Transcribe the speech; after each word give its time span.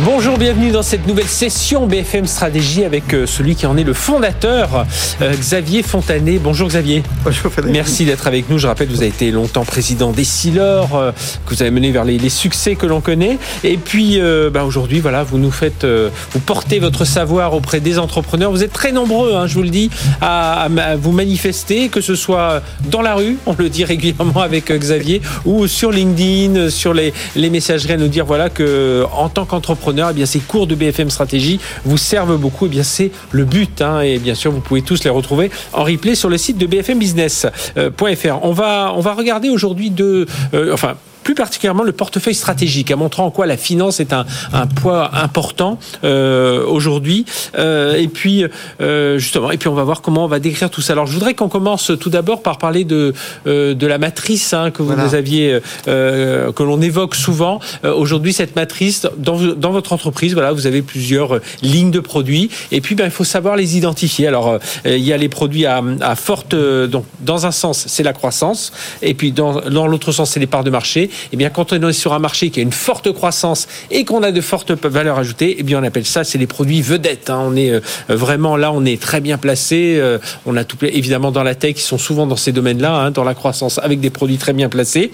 Bonjour, 0.00 0.38
bienvenue 0.38 0.72
dans 0.72 0.82
cette 0.82 1.06
nouvelle 1.06 1.28
session 1.28 1.86
BFM 1.86 2.26
Stratégie 2.26 2.84
avec 2.84 3.14
euh, 3.14 3.26
celui 3.26 3.54
qui 3.54 3.64
en 3.64 3.76
est 3.76 3.84
le 3.84 3.92
fondateur, 3.92 4.86
euh, 5.22 5.32
Xavier 5.36 5.84
Fontanet. 5.84 6.40
Bonjour 6.40 6.66
Xavier. 6.66 7.04
Bonjour 7.22 7.52
Frédéric. 7.52 7.76
Merci 7.76 8.04
d'être 8.04 8.26
avec 8.26 8.50
nous. 8.50 8.58
Je 8.58 8.66
rappelle, 8.66 8.88
vous 8.88 8.98
avez 8.98 9.06
été 9.06 9.30
longtemps 9.30 9.64
président 9.64 10.10
des 10.10 10.24
euh, 10.56 11.12
que 11.46 11.54
vous 11.54 11.62
avez 11.62 11.70
mené 11.70 11.92
vers 11.92 12.04
les, 12.04 12.18
les 12.18 12.28
succès 12.28 12.74
que 12.74 12.86
l'on 12.86 13.00
connaît. 13.00 13.38
Et 13.62 13.76
puis 13.76 14.20
euh, 14.20 14.50
bah, 14.50 14.64
aujourd'hui, 14.64 14.98
voilà, 14.98 15.22
vous 15.22 15.38
nous 15.38 15.52
faites, 15.52 15.84
euh, 15.84 16.10
vous 16.32 16.40
portez 16.40 16.80
votre 16.80 17.04
savoir 17.04 17.54
auprès 17.54 17.78
des 17.78 18.00
entrepreneurs. 18.00 18.50
Vous 18.50 18.64
êtes 18.64 18.72
très 18.72 18.90
nombreux, 18.90 19.36
hein, 19.36 19.46
je 19.46 19.54
vous 19.54 19.62
le 19.62 19.70
dis, 19.70 19.90
à, 20.20 20.68
vous 20.98 21.12
manifester, 21.12 21.88
que 21.88 22.00
ce 22.00 22.16
soit 22.16 22.62
dans 22.90 23.00
la 23.00 23.14
rue, 23.14 23.38
on 23.46 23.54
le 23.56 23.68
dit 23.68 23.84
régulièrement 23.84 24.40
avec 24.40 24.72
Xavier, 24.72 25.22
ou 25.44 25.68
sur 25.68 25.92
LinkedIn, 25.92 26.70
sur 26.70 26.94
les, 26.94 27.12
les 27.36 27.50
messageries 27.50 27.92
à 27.92 27.96
nous 27.96 28.08
dire 28.08 28.26
voilà 28.26 28.50
que 28.50 29.04
en 29.12 29.28
tant 29.28 29.44
qu'entrepreneur, 29.44 29.83
eh 29.92 30.14
bien 30.14 30.26
ces 30.26 30.40
cours 30.40 30.66
de 30.66 30.74
BFM 30.74 31.10
Stratégie 31.10 31.60
vous 31.84 31.98
servent 31.98 32.36
beaucoup. 32.36 32.66
Eh 32.66 32.70
bien 32.70 32.82
c'est 32.82 33.10
le 33.30 33.44
but. 33.44 33.80
hein. 33.82 34.00
et 34.00 34.18
bien 34.18 34.34
sûr, 34.34 34.50
vous 34.52 34.60
pouvez 34.60 34.82
tous 34.82 35.04
les 35.04 35.10
retrouver 35.10 35.50
en 35.72 35.84
replay 35.84 36.14
sur 36.14 36.28
le 36.28 36.38
site 36.38 36.58
de 36.58 36.66
bfmbusiness.fr. 36.66 38.38
On 38.42 38.52
va 38.52 38.92
on 38.94 39.00
va 39.00 39.14
regarder 39.14 39.50
aujourd'hui 39.50 39.90
de 39.90 40.26
euh, 40.54 40.72
enfin 40.72 40.94
plus 41.24 41.34
particulièrement 41.34 41.82
le 41.82 41.92
portefeuille 41.92 42.34
stratégique, 42.34 42.90
en 42.92 42.96
montrant 42.98 43.24
en 43.26 43.30
quoi 43.30 43.46
la 43.46 43.56
finance 43.56 43.98
est 43.98 44.12
un, 44.12 44.24
un 44.52 44.66
poids 44.66 45.10
important 45.14 45.78
euh, 46.04 46.64
aujourd'hui. 46.66 47.24
Euh, 47.58 47.94
et 47.96 48.08
puis 48.08 48.44
euh, 48.80 49.18
justement, 49.18 49.50
et 49.50 49.56
puis 49.56 49.68
on 49.68 49.74
va 49.74 49.84
voir 49.84 50.02
comment 50.02 50.24
on 50.24 50.28
va 50.28 50.38
décrire 50.38 50.70
tout 50.70 50.82
ça. 50.82 50.92
Alors 50.92 51.06
je 51.06 51.12
voudrais 51.14 51.34
qu'on 51.34 51.48
commence 51.48 51.90
tout 51.98 52.10
d'abord 52.10 52.42
par 52.42 52.58
parler 52.58 52.84
de 52.84 53.12
euh, 53.46 53.74
de 53.74 53.86
la 53.86 53.98
matrice 53.98 54.52
hein, 54.52 54.70
que 54.70 54.82
vous 54.82 54.92
Voilà. 54.94 55.14
aviez, 55.14 55.58
euh, 55.88 56.52
que 56.52 56.62
l'on 56.62 56.80
évoque 56.80 57.14
souvent. 57.14 57.58
Euh, 57.84 57.94
aujourd'hui, 57.94 58.32
cette 58.32 58.54
matrice 58.54 59.06
dans 59.16 59.38
dans 59.54 59.70
votre 59.72 59.92
entreprise, 59.92 60.34
voilà, 60.34 60.52
vous 60.52 60.66
avez 60.66 60.82
plusieurs 60.82 61.40
lignes 61.62 61.90
de 61.90 62.00
produits. 62.00 62.50
Et 62.70 62.80
puis 62.80 62.94
ben 62.94 63.06
il 63.06 63.10
faut 63.10 63.24
savoir 63.24 63.56
les 63.56 63.76
identifier. 63.78 64.26
Alors 64.28 64.48
euh, 64.48 64.58
il 64.84 65.04
y 65.04 65.12
a 65.12 65.16
les 65.16 65.28
produits 65.30 65.64
à, 65.66 65.82
à 66.02 66.14
forte 66.16 66.54
donc 66.54 67.04
dans 67.20 67.46
un 67.46 67.50
sens 67.52 67.84
c'est 67.88 68.02
la 68.02 68.12
croissance 68.12 68.72
et 69.02 69.14
puis 69.14 69.32
dans 69.32 69.60
dans 69.70 69.86
l'autre 69.86 70.12
sens 70.12 70.30
c'est 70.30 70.40
les 70.40 70.46
parts 70.46 70.64
de 70.64 70.70
marché. 70.70 71.10
Et 71.32 71.36
bien 71.36 71.50
quand 71.50 71.72
on 71.72 71.88
est 71.88 71.92
sur 71.92 72.12
un 72.12 72.18
marché 72.18 72.50
qui 72.50 72.60
a 72.60 72.62
une 72.62 72.72
forte 72.72 73.12
croissance 73.12 73.66
et 73.90 74.04
qu'on 74.04 74.22
a 74.22 74.32
de 74.32 74.40
fortes 74.40 74.72
valeurs 74.72 75.18
ajoutées, 75.18 75.60
et 75.60 75.62
bien 75.62 75.80
on 75.80 75.84
appelle 75.84 76.06
ça 76.06 76.24
c'est 76.24 76.38
les 76.38 76.46
produits 76.46 76.82
vedettes. 76.82 77.30
hein. 77.30 77.42
On 77.44 77.56
est 77.56 77.70
euh, 77.70 77.80
vraiment 78.08 78.56
là, 78.56 78.72
on 78.72 78.84
est 78.84 79.00
très 79.00 79.20
bien 79.20 79.38
placé. 79.38 79.96
Euh, 79.98 80.18
On 80.46 80.56
a 80.56 80.64
tout 80.64 80.76
évidemment 80.82 81.32
dans 81.32 81.42
la 81.42 81.54
tech, 81.54 81.74
ils 81.76 81.80
sont 81.80 81.98
souvent 81.98 82.26
dans 82.26 82.36
ces 82.36 82.52
domaines-là, 82.52 82.94
hein, 82.94 83.10
dans 83.10 83.24
la 83.24 83.34
croissance 83.34 83.78
avec 83.78 84.00
des 84.00 84.10
produits 84.10 84.38
très 84.38 84.52
bien 84.52 84.68
placés. 84.68 85.10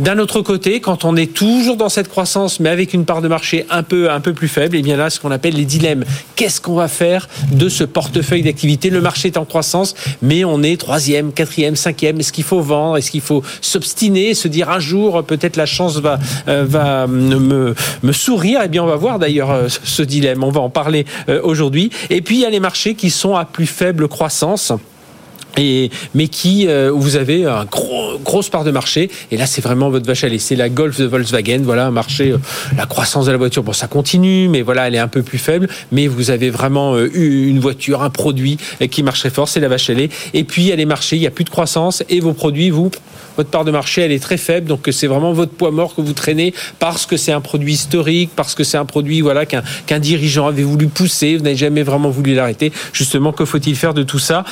D'un 0.00 0.18
autre 0.18 0.40
côté, 0.40 0.80
quand 0.80 1.04
on 1.04 1.14
est 1.14 1.34
toujours 1.34 1.76
dans 1.76 1.90
cette 1.90 2.08
croissance 2.08 2.58
mais 2.58 2.70
avec 2.70 2.94
une 2.94 3.04
part 3.04 3.20
de 3.20 3.28
marché 3.28 3.66
un 3.68 3.82
peu 3.82 4.10
un 4.10 4.20
peu 4.20 4.32
plus 4.32 4.48
faible, 4.48 4.76
et 4.76 4.82
bien 4.82 4.96
là 4.96 5.10
ce 5.10 5.20
qu'on 5.20 5.30
appelle 5.30 5.54
les 5.54 5.66
dilemmes. 5.66 6.04
Qu'est-ce 6.36 6.58
qu'on 6.58 6.74
va 6.74 6.88
faire 6.88 7.28
de 7.52 7.68
ce 7.68 7.84
portefeuille 7.84 8.42
d'activité? 8.42 8.88
Le 8.88 9.02
marché 9.02 9.28
est 9.28 9.36
en 9.36 9.44
croissance, 9.44 9.94
mais 10.22 10.42
on 10.42 10.62
est 10.62 10.80
troisième, 10.80 11.32
quatrième, 11.32 11.76
cinquième. 11.76 12.18
Est-ce 12.18 12.32
qu'il 12.32 12.44
faut 12.44 12.62
vendre? 12.62 12.96
Est-ce 12.96 13.10
qu'il 13.10 13.20
faut 13.20 13.42
s'obstiner, 13.60 14.32
se 14.32 14.48
dire 14.48 14.70
un 14.70 14.80
jour 14.80 15.22
peut-être 15.22 15.56
la 15.56 15.66
chance 15.66 15.98
va 15.98 16.18
euh, 16.48 16.64
va 16.66 17.06
me, 17.06 17.74
me 18.02 18.12
sourire? 18.12 18.62
Eh 18.64 18.68
bien, 18.68 18.82
on 18.82 18.86
va 18.86 18.96
voir 18.96 19.18
d'ailleurs 19.18 19.50
euh, 19.50 19.68
ce 19.68 20.02
dilemme. 20.02 20.42
On 20.42 20.50
va 20.50 20.62
en 20.62 20.70
parler 20.70 21.04
euh, 21.28 21.42
aujourd'hui. 21.42 21.90
Et 22.08 22.22
puis 22.22 22.36
il 22.36 22.40
y 22.40 22.46
a 22.46 22.50
les 22.50 22.60
marchés 22.60 22.94
qui 22.94 23.10
sont 23.10 23.36
à 23.36 23.44
plus 23.44 23.66
faible 23.66 24.08
croissance. 24.08 24.72
Mais 25.56 26.28
qui, 26.28 26.66
euh, 26.68 26.90
vous 26.94 27.16
avez 27.16 27.44
un 27.46 27.64
gros, 27.64 28.18
grosse 28.18 28.48
part 28.48 28.64
de 28.64 28.70
marché. 28.70 29.10
Et 29.30 29.36
là, 29.36 29.46
c'est 29.46 29.60
vraiment 29.60 29.90
votre 29.90 30.06
vache 30.06 30.24
à 30.24 30.28
lait. 30.28 30.38
C'est 30.38 30.56
la 30.56 30.68
Golf 30.68 30.98
de 30.98 31.04
Volkswagen. 31.04 31.60
Voilà, 31.62 31.86
un 31.86 31.90
marché, 31.90 32.30
euh, 32.30 32.38
la 32.76 32.86
croissance 32.86 33.26
de 33.26 33.32
la 33.32 33.38
voiture. 33.38 33.62
Bon, 33.62 33.72
ça 33.72 33.86
continue, 33.86 34.48
mais 34.48 34.62
voilà, 34.62 34.88
elle 34.88 34.94
est 34.94 34.98
un 34.98 35.08
peu 35.08 35.22
plus 35.22 35.38
faible. 35.38 35.68
Mais 35.92 36.06
vous 36.06 36.30
avez 36.30 36.50
vraiment 36.50 36.94
euh, 36.94 37.10
eu 37.14 37.48
une 37.48 37.58
voiture, 37.58 38.02
un 38.02 38.10
produit 38.10 38.58
euh, 38.80 38.86
qui 38.86 39.02
marche 39.02 39.20
très 39.20 39.30
fort. 39.30 39.48
C'est 39.48 39.60
la 39.60 39.68
vache 39.68 39.90
à 39.90 39.94
lait. 39.94 40.08
Et 40.34 40.44
puis, 40.44 40.62
il 40.62 40.68
y 40.68 40.72
a 40.72 40.76
les 40.76 40.86
marchés, 40.86 41.16
il 41.16 41.20
n'y 41.20 41.26
a 41.26 41.30
plus 41.30 41.44
de 41.44 41.50
croissance. 41.50 42.02
Et 42.08 42.20
vos 42.20 42.32
produits, 42.32 42.70
vous, 42.70 42.90
votre 43.36 43.50
part 43.50 43.64
de 43.64 43.70
marché, 43.70 44.02
elle 44.02 44.12
est 44.12 44.22
très 44.22 44.36
faible. 44.36 44.66
Donc, 44.66 44.88
c'est 44.90 45.06
vraiment 45.06 45.32
votre 45.32 45.52
poids 45.52 45.70
mort 45.70 45.94
que 45.94 46.00
vous 46.00 46.12
traînez 46.12 46.54
parce 46.78 47.06
que 47.06 47.16
c'est 47.16 47.32
un 47.32 47.40
produit 47.40 47.74
historique, 47.74 48.30
parce 48.34 48.54
que 48.54 48.64
c'est 48.64 48.78
un 48.78 48.84
produit, 48.84 49.20
voilà, 49.20 49.46
qu'un 49.46 49.98
dirigeant 49.98 50.46
avait 50.46 50.62
voulu 50.62 50.88
pousser. 50.88 51.36
Vous 51.36 51.44
n'avez 51.44 51.56
jamais 51.56 51.82
vraiment 51.82 52.10
voulu 52.10 52.34
l'arrêter. 52.34 52.72
Justement, 52.92 53.32
que 53.32 53.44
faut-il 53.44 53.76
faire 53.76 53.94
de 53.94 54.02
tout 54.02 54.18
ça? 54.18 54.44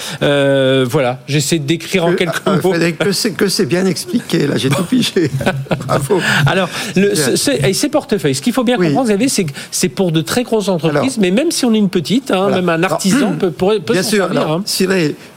Voilà, 0.89 1.21
j'essaie 1.29 1.59
de 1.59 1.67
décrire 1.67 2.07
en 2.07 2.15
quelques 2.15 2.41
Euh, 2.47 2.61
mots. 2.63 2.73
Que 2.99 3.13
c'est, 3.13 3.33
que 3.33 3.49
c'est 3.49 3.67
bien 3.67 3.85
expliqué, 3.87 4.47
là, 4.47 4.57
j'ai 4.57 4.71
tout 4.71 4.83
pigé. 4.85 5.31
Bravo. 5.87 6.21
Alors, 6.47 6.69
le, 6.97 7.13
Bien. 7.13 7.25
ce- 7.25 7.37
ce- 7.37 7.67
et 7.67 7.73
ces 7.75 7.89
portefeuilles, 7.89 8.35
ce 8.35 8.43
qu'il 8.43 8.53
faut 8.53 8.65
bien 8.65 8.77
Oui. 8.79 8.87
comprendre, 8.87 9.07
vous 9.07 9.13
savez, 9.13 9.29
c'est 9.29 9.45
que 9.45 9.53
c'est 9.71 9.89
pour 9.89 10.13
de 10.13 10.21
très 10.21 10.43
grosses 10.45 10.69
entreprises, 10.69 11.19
Alors. 11.19 11.21
mais 11.21 11.31
même 11.31 11.51
si 11.51 11.65
on 11.65 11.75
est 11.75 11.79
une 11.79 11.91
petite, 11.91 12.31
hein, 12.31 12.43
Voilà. 12.43 12.57
même 12.57 12.69
un 12.69 12.75
Alors, 12.75 12.93
artisan 12.93 13.33
peut, 13.39 13.51
pourrait- 13.51 13.81
peut 13.81 13.93
Bien 13.93 14.03
sûr, 14.03 14.25
servir. 14.27 14.41
alors, 14.43 14.53
hein. 14.53 14.65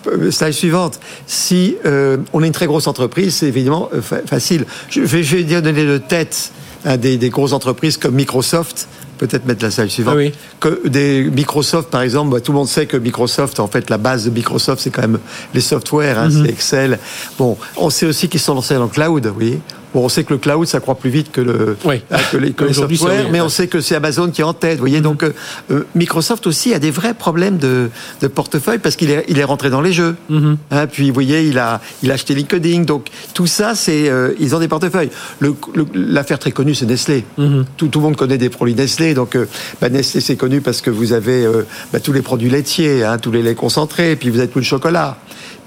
Euh, 0.08 0.32
slide 0.32 0.54
suivante. 0.54 1.00
Si 1.28 1.76
euh, 1.86 2.18
on 2.34 2.42
est 2.44 2.48
une 2.48 2.54
très 2.54 2.66
grosse 2.66 2.88
entreprise, 2.88 3.36
c'est 3.36 3.48
évidemment 3.48 3.90
fa- 4.02 4.22
facile. 4.26 4.66
Je 4.90 5.02
vais, 5.02 5.22
je 5.24 5.36
vais 5.38 5.44
dire 5.44 5.62
donner 5.62 5.86
de 5.86 5.98
tête 6.00 6.52
à 6.86 6.98
des, 6.98 7.18
des 7.18 7.30
grosses 7.30 7.54
entreprises 7.54 7.98
comme 7.98 8.16
Microsoft. 8.16 8.88
Peut-être 9.22 9.46
mettre 9.46 9.64
la 9.64 9.70
slide 9.70 9.90
suivante. 9.92 10.16
Ah 10.16 10.18
oui. 10.18 10.32
Que 10.60 10.88
des 10.88 11.24
Microsoft, 11.26 11.92
par 11.92 12.02
exemple, 12.02 12.32
bah, 12.32 12.42
tout 12.42 12.52
le 12.54 12.58
monde 12.58 12.68
sait 12.68 12.88
que 12.88 12.98
Microsoft, 12.98 13.60
en 13.60 13.68
fait, 13.68 13.92
la 13.92 14.00
base 14.00 14.26
de 14.26 14.32
Microsoft, 14.32 14.82
c'est 14.82 14.90
quand 14.90 15.04
même 15.04 15.20
les 15.54 15.62
softwares, 15.62 16.18
hein, 16.18 16.30
Mhm. 16.30 16.44
c'est 16.46 16.52
Excel. 16.52 17.00
Bon, 17.38 17.56
on 17.78 17.92
sait 17.92 18.08
aussi 18.08 18.28
qu'ils 18.30 18.40
sont 18.40 18.56
lancés 18.56 18.74
dans 18.74 18.84
le 18.86 18.90
cloud, 18.90 19.32
oui. 19.38 19.60
Bon, 19.94 20.06
on 20.06 20.10
sait 20.10 20.24
que 20.24 20.34
le 20.34 20.40
cloud, 20.40 20.66
ça 20.68 20.80
croît 20.80 20.96
plus 20.96 21.10
vite 21.10 21.32
que 21.32 21.42
le 21.42 21.76
Oui. 21.84 22.02
que 22.32 22.38
les, 22.38 22.52
que 22.54 22.64
oui. 22.66 23.28
mais 23.32 23.42
on 23.42 23.50
sait 23.50 23.68
que 23.68 23.82
c'est 23.82 23.96
Amazon 23.96 24.30
qui 24.30 24.42
est 24.42 24.44
en 24.46 24.54
tête. 24.54 24.74
Vous 24.76 24.80
voyez, 24.82 25.02
donc 25.02 25.24
euh, 25.24 25.34
euh, 25.72 25.86
Microsoft 25.96 26.48
aussi 26.48 26.74
a 26.74 26.80
des 26.80 26.92
vrais 26.92 27.14
problèmes 27.14 27.58
de, 27.58 27.90
de 28.22 28.28
portefeuille 28.28 28.80
parce 28.80 28.96
qu'il 28.96 29.12
est, 29.12 29.26
il 29.28 29.38
est 29.40 29.44
rentré 29.44 29.70
dans 29.70 29.82
les 29.82 29.92
jeux. 29.94 30.16
Mhm. 30.30 30.58
Hein, 30.72 30.88
puis 30.88 31.08
vous 31.10 31.14
voyez, 31.14 31.42
il 31.44 31.58
a, 31.60 31.82
il 32.04 32.12
a 32.12 32.14
acheté 32.14 32.34
LinkedIn. 32.36 32.84
Donc 32.84 33.08
tout 33.34 33.48
ça, 33.48 33.76
c'est, 33.76 34.10
euh, 34.10 34.34
ils 34.40 34.56
ont 34.56 34.60
des 34.60 34.68
portefeuilles. 34.70 35.10
Le- 35.40 35.56
le- 35.76 35.86
L'affaire 35.94 36.40
très 36.40 36.52
connue, 36.52 36.74
c'est 36.76 36.86
Nestlé. 36.86 37.26
Mhm. 37.38 37.66
Tout, 37.78 37.88
tout 37.88 38.00
le 38.00 38.06
monde 38.06 38.16
connaît 38.16 38.38
des 38.38 38.50
produits 38.50 38.76
Nestlé. 38.76 39.14
Donc 39.14 39.36
euh, 39.36 39.46
bah, 39.82 39.90
Nestlé, 39.90 40.22
c'est 40.22 40.36
connu 40.38 40.62
parce 40.62 40.82
que 40.82 40.90
vous 40.90 41.12
avez 41.14 41.46
bah, 41.92 42.00
tous 42.00 42.14
les 42.14 42.22
produits 42.22 42.50
laitiers, 42.50 43.04
hein, 43.04 43.18
tous 43.18 43.32
les 43.32 43.42
laits 43.42 43.58
concentrés, 43.58 44.16
puis 44.16 44.30
vous 44.30 44.40
avez 44.40 44.48
tout 44.48 44.60
le 44.60 44.66
chocolat, 44.66 45.18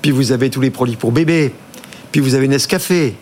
puis 0.02 0.10
vous 0.10 0.32
avez 0.32 0.48
tous 0.50 0.60
les 0.60 0.70
produits 0.70 0.96
pour 0.96 1.12
bébé, 1.12 1.52
puis 2.12 2.20
vous 2.20 2.34
avez 2.34 2.48
Nescafé. 2.48 3.14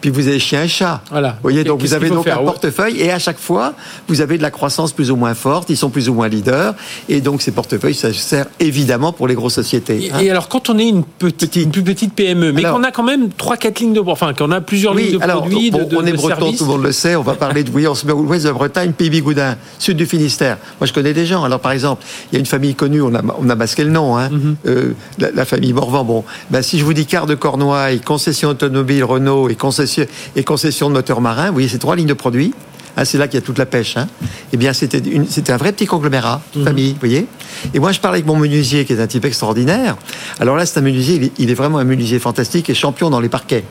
Puis 0.00 0.10
vous 0.10 0.28
avez 0.28 0.38
chien 0.38 0.62
et 0.64 0.68
chat. 0.68 1.02
Voilà. 1.10 1.30
Vous 1.30 1.36
voyez, 1.42 1.64
donc 1.64 1.80
vous 1.80 1.92
avez 1.94 2.08
donc 2.08 2.24
faire 2.24 2.40
un 2.40 2.44
portefeuille 2.44 3.00
et 3.00 3.10
à 3.10 3.18
chaque 3.18 3.38
fois, 3.38 3.74
vous 4.08 4.20
avez 4.20 4.38
de 4.38 4.42
la 4.42 4.50
croissance 4.50 4.92
plus 4.92 5.10
ou 5.10 5.16
moins 5.16 5.34
forte, 5.34 5.68
ils 5.70 5.76
sont 5.76 5.90
plus 5.90 6.08
ou 6.08 6.14
moins 6.14 6.28
leaders 6.28 6.74
et 7.08 7.20
donc 7.20 7.42
ces 7.42 7.50
portefeuilles, 7.52 7.94
ça 7.94 8.12
sert 8.12 8.46
évidemment 8.60 9.12
pour 9.12 9.28
les 9.28 9.34
grosses 9.34 9.54
sociétés. 9.54 10.06
Et, 10.06 10.12
hein. 10.12 10.18
et 10.20 10.30
alors, 10.30 10.48
quand 10.48 10.70
on 10.70 10.78
est 10.78 10.88
une 10.88 11.04
petite, 11.04 11.50
Petite. 11.50 11.64
une 11.64 11.70
plus 11.70 11.82
petite 11.82 12.14
PME, 12.14 12.52
mais 12.52 12.62
qu'on 12.62 12.82
a 12.84 12.90
quand 12.90 13.02
même 13.02 13.28
trois, 13.30 13.56
quatre 13.56 13.80
lignes 13.80 13.92
de, 13.92 14.00
enfin, 14.00 14.32
qu'on 14.34 14.50
a 14.52 14.60
plusieurs 14.60 14.94
lignes 14.94 15.06
Oui, 15.12 15.18
de 15.18 15.22
alors 15.22 15.40
produits, 15.42 15.70
bon, 15.70 15.78
de, 15.78 15.84
de, 15.84 15.96
on 15.96 16.06
est 16.06 16.12
de 16.12 16.16
breton, 16.16 16.36
services. 16.40 16.58
tout 16.58 16.64
le 16.64 16.70
monde 16.70 16.82
le 16.82 16.92
sait. 16.92 17.16
On 17.16 17.22
va 17.22 17.34
parler 17.34 17.64
de 17.64 17.70
oui, 17.70 17.86
on 17.86 17.94
se 17.94 18.06
met 18.06 18.12
ouest 18.12 18.44
de 18.44 18.48
la 18.48 18.54
Bretagne, 18.54 18.92
pays 18.92 19.10
bigoudin, 19.10 19.56
sud 19.78 19.96
du 19.96 20.06
Finistère. 20.06 20.58
Moi, 20.80 20.86
je 20.86 20.92
connais 20.92 21.12
des 21.12 21.26
gens. 21.26 21.44
Alors, 21.44 21.60
par 21.60 21.72
exemple, 21.72 22.02
il 22.30 22.34
y 22.34 22.36
a 22.36 22.40
une 22.40 22.46
famille 22.46 22.74
connue. 22.74 23.02
On 23.02 23.14
a, 23.14 23.22
on 23.38 23.48
a 23.50 23.54
masqué 23.54 23.84
le 23.84 23.90
nom. 23.90 24.16
Hein, 24.16 24.28
Mhm. 24.30 24.56
euh, 24.66 24.92
la, 25.18 25.30
la 25.32 25.44
famille 25.44 25.72
Morvan. 25.72 26.04
Bon, 26.04 26.24
ben, 26.50 26.62
si 26.62 26.78
je 26.78 26.84
vous 26.84 26.92
dis 26.94 27.06
quart 27.06 27.26
de 27.26 27.34
Cornouailles, 27.34 28.00
concession 28.00 28.50
automobile 28.50 29.04
Renault 29.04 29.48
et 29.48 29.54
concession 29.56 29.89
et 30.36 30.44
concession 30.44 30.88
de 30.88 30.94
moteur 30.94 31.20
marin, 31.20 31.46
vous 31.48 31.54
voyez 31.54 31.68
ces 31.68 31.78
trois 31.78 31.96
lignes 31.96 32.06
de 32.06 32.14
produits. 32.14 32.54
Ah, 32.96 33.04
c'est 33.04 33.18
là 33.18 33.28
qu'il 33.28 33.38
y 33.38 33.42
a 33.42 33.46
toute 33.46 33.56
la 33.58 33.66
pêche. 33.66 33.96
Hein. 33.96 34.08
Eh 34.52 34.56
bien, 34.56 34.72
c'était 34.72 35.52
un 35.52 35.56
vrai 35.56 35.72
petit 35.72 35.86
conglomérat, 35.86 36.42
Mhm. 36.56 36.64
famille, 36.64 36.92
vous 36.92 36.98
voyez. 37.00 37.26
Et 37.72 37.78
moi, 37.78 37.92
je 37.92 38.00
parlais 38.00 38.16
avec 38.16 38.26
mon 38.26 38.36
menuisier, 38.36 38.84
qui 38.84 38.92
est 38.92 39.00
un 39.00 39.06
type 39.06 39.24
extraordinaire. 39.24 39.96
Alors 40.40 40.56
là, 40.56 40.66
c'est 40.66 40.78
un 40.80 40.82
menuisier, 40.82 41.14
il 41.16 41.24
est, 41.24 41.32
il 41.38 41.50
est 41.50 41.54
vraiment 41.54 41.78
un 41.78 41.84
menuisier 41.84 42.18
fantastique 42.18 42.68
et 42.68 42.74
champion 42.74 43.08
dans 43.08 43.20
les 43.20 43.28
parquets. 43.28 43.64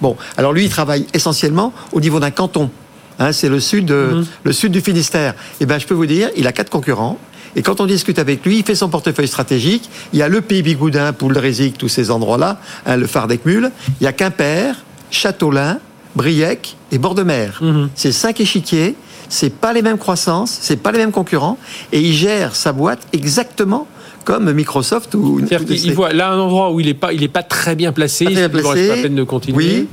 Bon, 0.00 0.16
alors 0.36 0.52
lui, 0.52 0.64
il 0.64 0.70
travaille 0.70 1.06
essentiellement 1.12 1.72
au 1.92 2.00
niveau 2.00 2.20
d'un 2.20 2.30
canton. 2.30 2.70
Hein, 3.18 3.32
c'est 3.32 3.48
le 3.48 3.60
sud, 3.60 3.84
de- 3.86 4.10
Mhm. 4.14 4.26
le 4.44 4.52
sud 4.52 4.72
du 4.72 4.80
Finistère. 4.80 5.34
Et 5.60 5.66
ben, 5.66 5.78
je 5.78 5.86
peux 5.86 5.94
vous 5.94 6.06
dire, 6.06 6.30
il 6.36 6.46
a 6.46 6.52
quatre 6.52 6.70
concurrents. 6.70 7.18
Et 7.54 7.62
quand 7.62 7.80
on 7.80 7.86
discute 7.86 8.18
avec 8.18 8.44
lui, 8.46 8.58
il 8.60 8.64
fait 8.64 8.74
son 8.74 8.88
portefeuille 8.88 9.28
stratégique. 9.28 9.90
Il 10.14 10.18
y 10.18 10.22
a 10.22 10.28
le 10.28 10.40
Pays 10.40 10.62
Bigoudin, 10.62 11.12
Poule-Rézic, 11.12 11.76
tous 11.76 11.88
ces 11.88 12.10
endroits-là, 12.10 12.58
hein, 12.86 12.96
le 12.96 13.06
phare 13.06 13.26
d'Ecmul. 13.26 13.70
Il 14.00 14.04
y 14.04 14.06
a 14.06 14.12
Quimper, 14.12 14.74
Châteaulin, 15.12 15.78
Briec 16.16 16.76
et 16.90 16.98
bord 16.98 17.14
de 17.14 17.22
mer. 17.22 17.58
Mhm. 17.62 17.88
C'est 17.94 18.12
cinq 18.12 18.40
échiquiers. 18.40 18.96
C'est 19.28 19.54
pas 19.54 19.72
les 19.72 19.80
mêmes 19.80 19.96
croissances, 19.96 20.58
c'est 20.60 20.76
pas 20.76 20.92
les 20.92 20.98
mêmes 20.98 21.10
concurrents, 21.12 21.56
et 21.90 22.00
il 22.00 22.12
gère 22.12 22.54
sa 22.54 22.72
boîte 22.74 23.00
exactement 23.14 23.86
comme 24.26 24.52
Microsoft 24.52 25.14
ou. 25.14 25.38
C'est-à-dire 25.38 25.62
ou 25.62 25.64
qu'il 25.64 25.86
il 25.86 25.94
voit 25.94 26.12
là 26.12 26.30
un 26.32 26.38
endroit 26.38 26.70
où 26.70 26.80
il 26.80 26.86
n'est 26.86 26.92
pas, 26.92 27.14
il 27.14 27.22
est 27.22 27.28
pas 27.28 27.42
très 27.42 27.74
bien 27.74 27.92
placé, 27.92 28.26
Pas 28.26 28.30
très 28.32 28.42
il 28.44 28.48
bien 28.50 28.60
placé. 28.60 28.88
pas 28.88 28.96
la 28.96 29.02
peine 29.02 29.14
de 29.14 29.22
continuer. 29.24 29.56
Oui. 29.56 29.88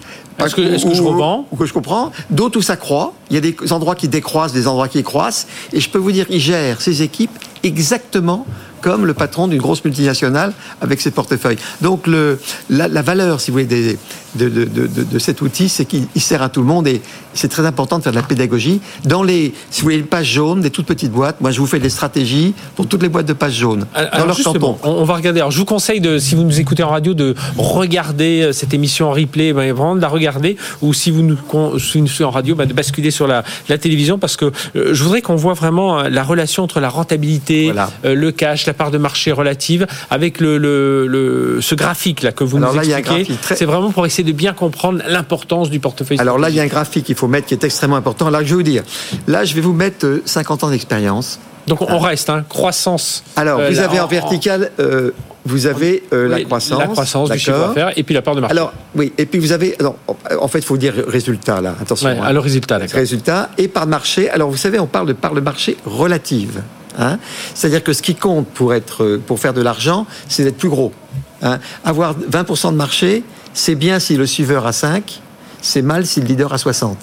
Est-ce 0.46 0.56
que, 0.56 0.62
est-ce 0.62 0.86
que 0.86 0.94
je 0.94 1.02
Ou- 1.02 1.08
revends 1.10 1.48
Ou 1.52 1.56
que 1.56 1.66
je 1.66 1.72
comprends. 1.74 2.12
D'autres 2.30 2.60
où 2.60 2.62
ça 2.62 2.76
croît. 2.76 3.14
Il 3.30 3.36
y 3.36 3.38
a 3.38 3.42
des 3.42 3.56
endroits 3.72 3.96
qui 3.96 4.08
décroissent, 4.10 4.52
des 4.54 4.68
endroits 4.68 4.88
qui 4.90 5.04
croissent. 5.04 5.48
Et 5.74 5.80
je 5.80 5.90
peux 5.90 5.98
vous 6.00 6.12
dire, 6.12 6.26
il 6.30 6.40
gère 6.40 6.82
ses 6.82 7.02
équipes 7.02 7.32
exactement 7.64 8.46
comme 8.82 9.06
le 9.06 9.14
patron 9.14 9.48
d'une 9.50 9.60
grosse 9.60 9.84
multinationale 9.84 10.54
avec 10.82 11.02
ses 11.02 11.12
portefeuilles. 11.12 11.58
Donc 11.82 12.08
le, 12.08 12.40
la, 12.70 12.88
la 12.88 13.02
valeur, 13.02 13.42
si 13.42 13.52
vous 13.52 13.56
voulez, 13.56 13.66
des, 13.66 13.98
de, 14.36 14.50
de, 14.50 14.66
de, 14.66 14.88
de, 15.04 15.20
cet 15.20 15.42
outil, 15.42 15.70
c'est 15.70 15.86
qu'il 15.86 16.08
sert 16.18 16.42
à 16.42 16.50
tout 16.50 16.62
le 16.62 16.68
monde 16.68 16.88
et 16.88 17.02
c'est 17.34 17.48
très 17.48 17.66
important 17.66 17.98
de 17.98 18.04
faire 18.04 18.12
de 18.12 18.18
la 18.18 18.24
pédagogie. 18.24 18.82
Dans 19.06 19.24
les, 19.24 19.54
si 19.70 19.82
vous 19.82 19.86
voulez, 19.86 19.98
les 19.98 20.04
pages 20.04 20.32
jaunes, 20.32 20.62
des 20.62 20.70
toutes 20.70 20.86
petites 20.86 21.12
boîtes, 21.12 21.42
moi 21.42 21.52
je 21.52 21.60
vous 21.60 21.68
fais 21.68 21.80
des 21.80 21.90
stratégies 21.90 22.54
pour 22.76 22.88
toutes 22.88 23.02
les 23.02 23.10
boîtes 23.10 23.26
de 23.26 23.34
pages 23.34 23.56
jaunes. 23.56 23.86
Alors, 23.94 24.28
dans 24.28 24.34
justement, 24.34 24.80
on 24.84 25.04
va 25.04 25.16
regarder. 25.16 25.40
Alors 25.40 25.52
je 25.52 25.58
vous 25.58 25.66
conseille, 25.66 26.02
de, 26.02 26.20
si 26.20 26.36
vous 26.36 26.44
nous 26.44 26.60
écoutez 26.60 26.84
en 26.84 26.90
radio, 26.90 27.14
de 27.14 27.36
regarder 27.58 28.42
euh, 28.42 28.52
cette 28.54 28.74
émission 28.74 29.10
en 29.10 29.14
replay, 29.14 29.54
ben, 29.54 29.74
vraiment 29.74 29.96
de 29.96 30.02
la 30.02 30.08
regarder, 30.08 30.58
ou 30.82 30.94
si 30.94 31.12
vous 31.12 31.22
nous 31.22 31.80
suivez 31.80 32.26
en 32.26 32.32
radio, 32.32 32.56
ben, 32.56 32.68
de 32.68 32.74
basculer 32.74 33.12
sur 33.12 33.28
la, 33.28 33.44
la 33.68 33.78
télévision, 33.78 34.18
parce 34.20 34.38
que 34.38 34.46
euh, 34.76 34.94
je 34.94 35.04
voudrais 35.04 35.22
qu'on 35.22 35.36
voit 35.36 35.54
vraiment 35.54 36.00
euh, 36.00 36.10
la 36.10 36.24
relation 36.24 36.64
entre 36.64 36.80
la 36.80 36.90
rentabilité, 36.90 37.66
voilà. 37.66 37.90
le 38.04 38.32
cash, 38.32 38.66
la 38.66 38.74
part 38.74 38.92
de 38.92 38.98
marché 38.98 39.32
relative, 39.32 39.88
avec 40.10 40.40
le, 40.40 40.58
le, 40.58 41.08
le 41.08 41.62
ce 41.62 41.76
graphique 41.76 42.22
là 42.22 42.32
que 42.32 42.44
vous 42.44 42.58
Alors 42.58 42.74
nous 42.74 42.82
là, 42.82 43.00
expliquez. 43.00 43.36
Très... 43.42 43.56
C'est 43.56 43.66
vraiment 43.66 43.92
pour 43.92 44.06
essayer 44.06 44.19
de 44.24 44.32
bien 44.32 44.54
comprendre 44.54 45.02
l'importance 45.08 45.70
du 45.70 45.80
portefeuille. 45.80 46.20
Alors 46.20 46.38
là, 46.38 46.50
il 46.50 46.56
y 46.56 46.60
a 46.60 46.64
un 46.64 46.68
graphique 46.68 47.06
qu'il 47.06 47.16
faut 47.16 47.28
mettre 47.28 47.48
qui 47.48 47.54
est 47.54 47.64
extrêmement 47.64 47.96
important. 47.96 48.30
Là, 48.30 48.44
je 48.44 48.50
vais 48.50 48.56
vous 48.56 48.64
dire, 48.64 48.84
là, 49.28 49.46
je 49.46 49.54
vais 49.56 49.62
vous 49.62 49.74
mettre 49.74 50.22
50 50.26 50.64
euh, 50.64 50.68
ans 50.68 50.70
d'expérience. 50.70 51.40
Donc 51.68 51.82
on 51.82 52.00
reste, 52.00 52.30
hein, 52.30 52.44
croissance. 52.48 53.24
Alors, 53.36 53.60
euh, 53.60 53.70
vous 53.70 53.80
avez 53.80 54.00
en, 54.00 54.08
vertical, 54.08 54.72
euh, 54.80 55.12
vous 55.46 55.68
avez 55.68 56.04
la 56.12 56.42
croissance. 56.44 56.80
La 56.80 56.88
croissance 56.88 57.30
du 57.30 57.38
chiffre 57.38 57.68
d'affaires 57.68 57.92
et 57.96 58.04
puis 58.04 58.16
la 58.16 58.22
part 58.22 58.36
de 58.36 58.42
marché. 58.42 58.58
Alors, 58.58 58.74
oui, 58.96 59.14
et 59.18 59.26
puis 59.26 59.40
vous 59.40 59.52
avez. 59.52 59.76
Non, 59.82 59.96
en 60.40 60.48
fait, 60.48 60.60
il 60.60 60.66
faut 60.66 60.78
dire 60.78 60.94
résultat, 61.08 61.62
là, 61.62 61.76
attention. 61.80 62.10
Ouais, 62.10 62.18
hein. 62.18 62.24
Alors, 62.24 62.44
résultat, 62.44 62.80
d'accord. 62.80 62.96
Résultat 62.96 63.50
et 63.58 63.68
part 63.68 63.86
de 63.86 63.92
marché. 63.92 64.30
Alors, 64.30 64.50
vous 64.50 64.58
savez, 64.58 64.80
on 64.80 64.88
parle 64.88 65.08
de 65.08 65.14
part 65.14 65.34
de 65.34 65.42
marché 65.42 65.78
relative. 65.86 66.62
Hein 66.98 67.20
C'est-à-dire 67.54 67.84
que 67.84 67.94
ce 67.94 68.02
qui 68.02 68.16
compte 68.16 68.48
pour, 68.48 68.74
être, 68.74 69.20
pour 69.26 69.40
faire 69.40 69.54
de 69.54 69.62
l'argent, 69.62 70.06
c'est 70.28 70.44
d'être 70.44 70.58
plus 70.58 70.70
gros. 70.70 70.92
Hein 71.42 71.60
Avoir 71.86 72.16
20% 72.18 72.72
de 72.72 72.78
marché, 72.78 73.24
c'est 73.54 73.76
bien 73.76 74.00
si 74.00 74.16
le 74.16 74.26
suiveur 74.26 74.66
a 74.66 74.72
5, 74.72 75.22
c'est 75.62 75.82
mal 75.82 76.06
si 76.06 76.22
le 76.22 76.28
leader 76.28 76.54
a 76.54 76.58
60. 76.58 76.98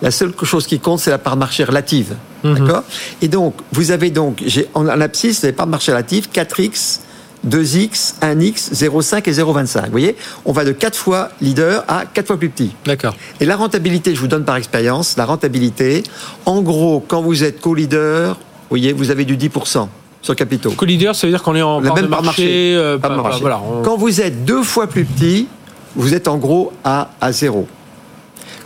La 0.00 0.10
seule 0.10 0.32
chose 0.42 0.66
qui 0.66 0.80
compte, 0.80 0.98
c'est 0.98 1.10
la 1.10 1.18
part 1.18 1.34
de 1.34 1.40
marché 1.40 1.62
relative. 1.62 2.14
Mhm. 2.42 2.58
D'accord? 2.58 2.82
Et 3.20 3.28
donc, 3.28 3.54
vous 3.72 3.92
avez 3.92 4.10
donc, 4.10 4.42
en 4.74 4.88
abscisse, 4.88 5.40
vous 5.40 5.46
avez 5.46 5.52
part 5.54 5.66
de 5.66 5.70
marché 5.70 5.92
relative, 5.92 6.28
4x, 6.32 7.00
2x, 7.48 8.14
1x, 8.20 8.72
0,5 8.72 9.28
et 9.28 9.32
0,25. 9.32 9.84
Vous 9.86 9.90
voyez? 9.90 10.16
On 10.44 10.52
va 10.52 10.64
de 10.64 10.72
4 10.72 10.96
fois 10.96 11.30
leader 11.40 11.84
à 11.88 12.04
4 12.06 12.26
fois 12.26 12.36
plus 12.36 12.48
petit. 12.48 12.74
D'accord. 12.84 13.14
Et 13.40 13.46
la 13.46 13.56
rentabilité, 13.56 14.14
je 14.14 14.20
vous 14.20 14.28
donne 14.28 14.44
par 14.44 14.56
expérience, 14.56 15.16
la 15.16 15.24
rentabilité, 15.24 16.02
en 16.46 16.62
gros, 16.62 17.04
quand 17.06 17.22
vous 17.22 17.44
êtes 17.44 17.60
co-leader, 17.60 18.34
vous 18.34 18.68
voyez, 18.70 18.92
vous 18.92 19.10
avez 19.10 19.24
du 19.24 19.36
10% 19.36 19.88
sur 20.20 20.36
capitaux. 20.36 20.70
Co-leader, 20.72 21.14
ça 21.14 21.26
veut 21.26 21.32
dire 21.32 21.42
qu'on 21.42 21.56
est 21.56 21.62
en 21.62 21.80
part, 21.82 21.94
de 21.94 22.06
marché, 22.06 22.74
euh, 22.76 22.98
Voilà, 23.00 23.60
Quand 23.84 23.96
vous 23.96 24.20
êtes 24.20 24.44
deux 24.44 24.62
fois 24.62 24.86
plus 24.86 25.04
petit, 25.04 25.48
vous 25.96 26.14
êtes 26.14 26.28
en 26.28 26.38
gros 26.38 26.72
à, 26.84 27.10
à 27.20 27.32
zéro. 27.32 27.66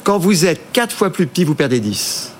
Quand 0.04 0.18
vous 0.18 0.46
êtes 0.46 0.60
quatre 0.72 0.94
fois 0.94 1.10
plus 1.10 1.26
petit, 1.26 1.44
vous 1.44 1.54
perdez 1.54 1.80
10. 1.80 2.32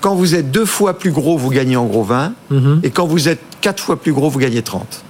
Quand 0.00 0.14
vous 0.14 0.34
êtes 0.34 0.50
deux 0.50 0.66
fois 0.66 0.98
plus 0.98 1.10
gros, 1.10 1.38
vous 1.38 1.50
gagnez 1.50 1.76
en 1.76 1.86
gros 1.86 2.04
20. 2.04 2.32
Mhm. 2.50 2.80
Et 2.82 2.90
quand 2.90 3.06
vous 3.06 3.28
êtes 3.28 3.40
quatre 3.60 3.82
fois 3.82 3.96
plus 3.96 4.12
gros, 4.12 4.28
vous 4.28 4.38
gagnez 4.38 4.62
30 4.62 5.04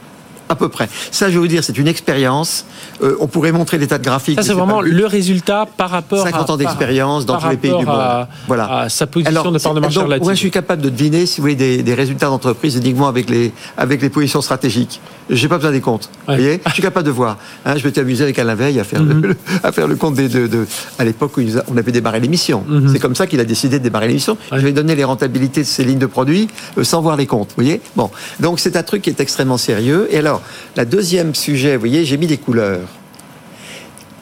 à 0.48 0.54
peu 0.54 0.69
près. 0.69 0.88
Ça, 1.10 1.28
je 1.28 1.34
vais 1.34 1.38
vous 1.38 1.48
dire, 1.48 1.64
c'est 1.64 1.76
une 1.78 1.88
expérience. 1.88 2.64
Euh, 3.02 3.16
on 3.20 3.26
pourrait 3.26 3.52
montrer 3.52 3.78
des 3.78 3.87
tas 3.87 3.98
de 3.98 4.04
graphiques. 4.04 4.38
Ça, 4.38 4.46
c'est 4.46 4.52
vraiment 4.52 4.81
le 4.81 5.06
résultat 5.06 5.66
par 5.76 5.90
rapport 5.90 6.22
50 6.22 6.50
ans 6.50 6.56
d'expérience 6.56 7.26
dans 7.26 7.38
tous 7.38 7.48
les 7.48 7.56
pays 7.56 7.76
du 7.76 7.87
monde. 7.87 8.26
voilà. 8.46 8.88
sa 8.88 9.06
position 9.06 9.50
de 9.50 9.58
part 9.58 9.75
de 9.75 9.81
marché 9.81 10.00
Moi, 10.04 10.34
je 10.34 10.38
suis 10.38 10.50
capable 10.50 10.82
de 10.82 10.88
deviner, 10.88 11.26
si 11.26 11.40
vous 11.40 11.44
voulez, 11.44 11.54
des, 11.54 11.82
des 11.82 11.94
résultats 11.94 12.26
d'entreprise 12.26 12.76
uniquement 12.76 13.08
avec 13.08 13.31
les, 13.31 13.52
avec 13.76 14.02
les 14.02 14.10
positions 14.10 14.40
stratégiques. 14.40 15.00
J'ai 15.28 15.48
pas 15.48 15.56
besoin 15.56 15.72
des 15.72 15.81
comptes. 15.81 16.08
Vous 16.28 16.34
voyez 16.34 16.60
je 16.66 16.72
suis 16.72 16.82
capable 16.82 17.06
de 17.06 17.10
voir. 17.10 17.37
Hein, 17.64 17.76
je 17.76 17.84
m'étais 17.84 18.00
amusé 18.00 18.22
avec 18.22 18.38
Alain 18.38 18.54
Veil 18.54 18.78
à 18.78 18.84
faire, 18.84 19.02
le, 19.02 19.14
mhm. 19.14 19.34
à 19.62 19.72
faire 19.72 19.88
le 19.88 19.96
compte 19.96 20.14
des, 20.14 20.28
de, 20.28 20.46
de 20.46 20.66
à 20.98 21.04
l'époque 21.04 21.37
où 21.37 21.43
on 21.69 21.76
avait 21.76 21.93
débarré 21.93 22.20
l'émission. 22.20 22.64
Mhm. 22.69 22.90
C'est 22.93 22.98
comme 22.98 23.14
ça 23.14 23.26
qu'il 23.26 23.40
a 23.40 23.44
décidé 23.44 23.78
de 23.78 23.84
débarrer 23.84 24.08
l'émission. 24.08 24.37
Je 24.52 24.58
vais 24.58 24.72
donner 24.72 24.94
les 24.94 25.04
rentabilités 25.04 25.62
de 25.62 25.66
ces 25.66 25.84
lignes 25.84 25.98
de 25.98 26.06
produits 26.06 26.48
euh, 26.78 26.84
sans 26.84 27.00
voir 27.00 27.16
les 27.16 27.26
comptes. 27.26 27.48
Vous 27.56 27.62
voyez 27.62 27.81
Bon. 27.96 28.10
Donc, 28.40 28.60
c'est 28.60 28.76
un 28.76 28.82
truc 28.82 29.02
qui 29.02 29.10
est 29.10 29.20
extrêmement 29.20 29.56
sérieux. 29.58 30.06
Et 30.10 30.19
alors, 30.19 30.35
la 30.76 30.84
deuxième 30.84 31.34
sujet, 31.34 31.74
vous 31.74 31.80
voyez, 31.80 32.04
j'ai 32.04 32.16
mis 32.16 32.26
des 32.26 32.38
couleurs. 32.38 32.88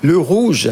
Le 0.02 0.18
rouge, 0.18 0.70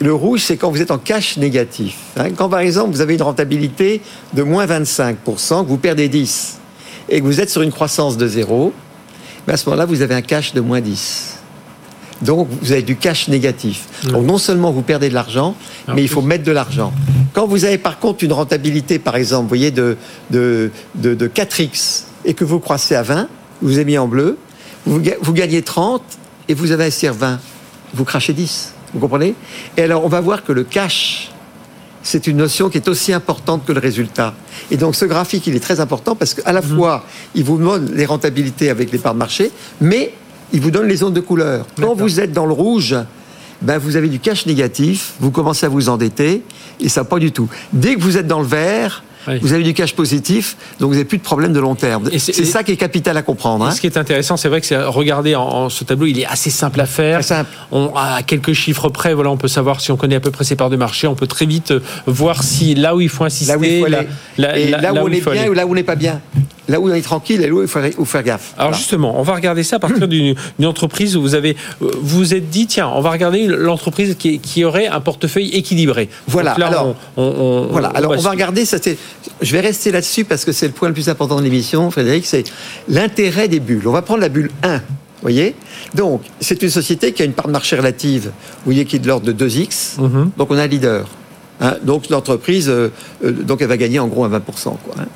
le 0.00 0.14
rouge, 0.14 0.42
c'est 0.46 0.56
quand 0.56 0.70
vous 0.70 0.80
êtes 0.80 0.90
en 0.90 0.98
cash 0.98 1.36
négatif. 1.36 1.96
Hein. 2.16 2.30
quand, 2.36 2.48
par 2.48 2.60
exemple, 2.60 2.90
vous 2.92 3.00
avez 3.00 3.14
une 3.14 3.22
rentabilité 3.22 4.00
de 4.34 4.42
moins 4.42 4.66
25%, 4.66 5.64
que 5.64 5.68
vous 5.68 5.76
perdez 5.76 6.08
10, 6.08 6.58
et 7.08 7.20
que 7.20 7.24
vous 7.24 7.40
êtes 7.40 7.50
sur 7.50 7.62
une 7.62 7.72
croissance 7.72 8.16
de 8.16 8.26
zéro, 8.26 8.72
à 9.46 9.56
ce 9.56 9.68
moment-là, 9.68 9.84
vous 9.84 10.00
avez 10.02 10.14
un 10.14 10.22
cash 10.22 10.54
de 10.54 10.60
moins 10.60 10.80
10. 10.80 11.36
Donc, 12.22 12.48
vous 12.62 12.72
avez 12.72 12.82
du 12.82 12.96
cash 12.96 13.28
négatif. 13.28 13.86
Mmh. 14.04 14.08
Donc, 14.12 14.26
non 14.26 14.38
seulement 14.38 14.70
vous 14.70 14.82
perdez 14.82 15.08
de 15.08 15.14
l'argent, 15.14 15.54
mais 15.88 16.02
il 16.02 16.08
faut 16.08 16.22
mettre 16.22 16.44
de 16.44 16.52
l'argent. 16.52 16.92
Quand 17.32 17.46
vous 17.46 17.64
avez 17.64 17.78
par 17.78 17.98
contre 17.98 18.24
une 18.24 18.32
rentabilité, 18.32 18.98
par 18.98 19.16
exemple, 19.16 19.44
vous 19.44 19.48
voyez, 19.48 19.70
de, 19.70 19.96
de, 20.30 20.70
de, 20.96 21.14
de 21.14 21.28
4x 21.28 22.04
et 22.24 22.34
que 22.34 22.44
vous 22.44 22.60
croissez 22.60 22.94
à 22.94 23.02
20, 23.02 23.28
vous 23.62 23.74
avez 23.74 23.84
mis 23.84 23.98
en 23.98 24.06
bleu, 24.06 24.36
vous, 24.90 25.00
vous 25.22 25.32
gagnez 25.32 25.62
30 25.62 26.02
et 26.48 26.54
vous 26.54 26.72
avez 26.72 26.82
investir 26.82 27.14
20. 27.14 27.38
Vous 27.94 28.04
crachez 28.04 28.32
10. 28.32 28.72
Vous 28.92 28.98
comprenez? 28.98 29.34
Et 29.76 29.82
alors, 29.82 30.04
on 30.04 30.08
va 30.08 30.20
voir 30.20 30.44
que 30.44 30.52
le 30.52 30.64
cash, 30.64 31.30
c'est 32.02 32.26
une 32.26 32.38
notion 32.38 32.68
qui 32.68 32.78
est 32.78 32.88
aussi 32.88 33.12
importante 33.12 33.64
que 33.64 33.72
le 33.72 33.78
résultat. 33.78 34.34
Et 34.70 34.76
donc 34.76 34.96
ce 34.96 35.04
graphique, 35.04 35.46
il 35.46 35.54
est 35.54 35.60
très 35.60 35.78
important 35.78 36.16
parce 36.16 36.34
qu'à 36.34 36.52
la 36.52 36.60
mhm. 36.60 36.76
fois, 36.76 37.04
il 37.36 37.44
vous 37.44 37.56
donne 37.56 37.92
les 37.94 38.04
rentabilités 38.04 38.68
avec 38.68 38.90
les 38.90 38.98
parts 38.98 39.14
de 39.14 39.18
marché, 39.20 39.52
mais 39.80 40.12
il 40.52 40.60
vous 40.60 40.72
donne 40.72 40.88
les 40.88 40.96
zones 40.96 41.14
de 41.14 41.20
couleur. 41.20 41.66
Quand 41.80 41.94
vous 41.94 42.18
êtes 42.18 42.32
dans 42.32 42.46
le 42.46 42.52
rouge, 42.52 42.96
ben 43.62 43.78
vous 43.78 43.94
avez 43.94 44.08
du 44.08 44.18
cash 44.18 44.46
négatif, 44.46 45.12
vous 45.20 45.30
commencez 45.30 45.66
à 45.66 45.68
vous 45.68 45.88
endetter, 45.88 46.42
et 46.80 46.88
ça 46.88 47.04
pas 47.04 47.20
du 47.20 47.30
tout. 47.30 47.48
Dès 47.72 47.94
que 47.94 48.00
vous 48.00 48.16
êtes 48.16 48.26
dans 48.26 48.40
le 48.40 48.46
vert, 48.46 49.04
vous 49.40 49.52
avez 49.52 49.62
du 49.62 49.74
cash 49.74 49.94
positif, 49.94 50.56
donc 50.78 50.88
vous 50.88 50.94
n'avez 50.94 51.04
plus 51.04 51.18
de 51.18 51.22
problème 51.22 51.52
de 51.52 51.60
long 51.60 51.74
terme. 51.74 52.08
C'est 52.18 52.44
ça 52.44 52.62
qui 52.62 52.72
est 52.72 52.76
capital 52.76 53.16
à 53.16 53.22
comprendre. 53.22 53.64
Hein. 53.64 53.70
Ce 53.72 53.80
qui 53.80 53.86
est 53.86 53.96
intéressant, 53.96 54.36
c'est 54.36 54.48
vrai 54.48 54.60
que 54.60 54.66
c'est 54.66 54.76
regarder 54.76 55.34
en, 55.34 55.68
ce 55.68 55.84
tableau, 55.84 56.06
il 56.06 56.18
est 56.18 56.26
assez 56.26 56.50
simple 56.50 56.80
à 56.80 56.86
faire. 56.86 57.22
simple. 57.24 57.50
On, 57.70 57.92
à 57.94 58.22
quelques 58.22 58.52
chiffres 58.52 58.88
près, 58.88 59.14
voilà, 59.14 59.30
on 59.30 59.36
peut 59.36 59.48
savoir 59.48 59.80
si 59.80 59.92
on 59.92 59.96
connaît 59.96 60.16
à 60.16 60.20
peu 60.20 60.30
près 60.30 60.44
ses 60.44 60.56
parts 60.56 60.70
de 60.70 60.76
marché. 60.76 61.06
On 61.06 61.14
peut 61.14 61.26
très 61.26 61.46
vite 61.46 61.72
euh, 61.72 61.80
voir 62.06 62.42
si 62.42 62.74
là 62.74 62.96
où 62.96 63.00
il 63.00 63.08
faut 63.08 63.24
insister, 63.24 63.52
là 63.52 63.58
où, 63.58 63.64
il 63.64 63.80
faut 63.80 63.86
aller. 63.86 64.06
et 64.60 64.70
là, 64.70 64.92
où, 64.92 64.98
on 64.98 65.08
est 65.08 65.20
bien 65.20 65.48
ou 65.48 65.52
là 65.52 65.66
où 65.66 65.72
on 65.72 65.74
n'est 65.74 65.82
pas 65.82 65.96
bien 65.96 66.20
là 66.70 66.80
où 66.80 66.88
on 66.88 66.94
est 66.94 67.02
tranquille 67.02 67.42
et 67.42 67.48
là 67.48 67.52
où 67.52 67.62
il 67.62 67.68
faut, 67.68 68.04
faire 68.04 68.22
gaffe. 68.22 68.54
Alors 68.56 68.72
justement, 68.72 69.18
on 69.18 69.22
va 69.22 69.34
regarder 69.34 69.62
ça 69.62 69.76
à 69.76 69.78
partir 69.78 70.08
d'une 70.08 70.36
entreprise 70.64 71.16
où 71.16 71.22
vous 71.22 71.34
avez, 71.34 71.56
euh, 71.82 71.90
vous 72.00 72.34
êtes 72.34 72.48
dit, 72.48 72.66
tiens, 72.66 72.88
on 72.94 73.00
va 73.00 73.10
regarder 73.10 73.46
l'entreprise 73.46 74.16
qui, 74.16 74.64
aurait 74.64 74.86
un 74.86 75.00
portefeuille 75.00 75.48
équilibré. 75.48 76.08
Voilà. 76.26 76.52
alors, 76.52 76.94
on, 77.16 77.68
voilà. 77.70 77.88
alors 77.88 78.12
on 78.12 78.20
va 78.20 78.30
regarder. 78.30 78.64
Ça, 78.64 78.76
je 79.40 79.52
vais 79.52 79.60
rester 79.60 79.90
là-dessus 79.90 80.24
parce 80.24 80.44
que 80.44 80.52
c'est 80.52 80.66
le 80.66 80.72
point 80.72 80.88
le 80.88 80.94
plus 80.94 81.08
important 81.08 81.36
de 81.36 81.42
l'émission, 81.42 81.90
Frédéric. 81.90 82.26
C'est 82.26 82.44
l'intérêt 82.88 83.48
des 83.48 83.60
bulles. 83.60 83.86
On 83.86 83.92
va 83.92 84.02
prendre 84.02 84.20
la 84.20 84.28
bulle 84.28 84.50
1 84.62 84.80
voyez 85.22 85.54
Donc, 85.94 86.22
c'est 86.40 86.62
une 86.62 86.70
société 86.70 87.12
qui 87.12 87.22
a 87.22 87.24
une 87.24 87.32
part 87.32 87.46
de 87.46 87.52
marché 87.52 87.76
relative, 87.76 88.24
vous 88.24 88.64
voyez, 88.64 88.84
qui 88.84 88.96
est 88.96 89.00
de 89.00 89.08
l'ordre 89.08 89.32
de 89.32 89.32
2x. 89.32 90.00
Mhm. 90.00 90.30
Donc, 90.36 90.50
on 90.50 90.56
a 90.56 90.62
un 90.62 90.66
leader. 90.66 91.06
Hein. 91.62 91.76
donc, 91.82 92.08
l'entreprise, 92.08 92.70
euh, 92.70 92.90
euh, 93.22 93.32
donc, 93.32 93.60
elle 93.60 93.68
va 93.68 93.76
gagner 93.76 93.98
en 93.98 94.08
gros 94.08 94.24
à 94.24 94.28
20%. 94.28 94.78
Quoi, 94.82 94.94
hein. 94.98 95.06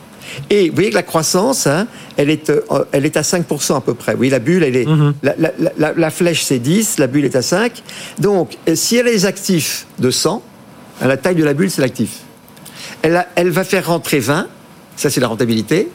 Et 0.50 0.68
vous 0.68 0.74
voyez 0.74 0.90
que 0.90 0.94
la 0.94 1.02
croissance, 1.02 1.66
hein, 1.66 1.86
elle, 2.16 2.28
est, 2.28 2.50
euh, 2.50 2.84
elle 2.92 3.06
est 3.06 3.16
à 3.16 3.22
5% 3.22 3.76
à 3.76 3.80
peu 3.80 3.94
près. 3.94 4.14
Oui, 4.14 4.28
la 4.28 4.40
bulle, 4.40 4.62
elle 4.62 4.76
est, 4.76 4.86
mhm. 4.86 5.14
la, 5.78 6.10
flèche, 6.10 6.42
c'est 6.42 6.58
10, 6.58 6.98
la 6.98 7.06
bulle 7.06 7.24
est 7.24 7.36
à 7.36 7.42
5. 7.42 7.82
Donc, 8.18 8.58
si 8.74 8.96
elle 8.96 9.08
a 9.08 9.10
les 9.10 9.24
actifs 9.24 9.86
de 9.98 10.10
100, 10.10 10.42
hein, 11.00 11.06
la 11.06 11.16
taille 11.16 11.36
de 11.36 11.44
la 11.44 11.54
bulle, 11.54 11.70
c'est 11.70 11.82
l'actif. 11.82 12.23
Elle, 13.02 13.26
elle 13.34 13.50
va 13.50 13.64
faire 13.64 13.86
rentrer 13.86 14.18
20, 14.18 14.46
ça 14.96 15.10
c'est 15.10 15.20
la 15.20 15.28
rentabilité, 15.28 15.88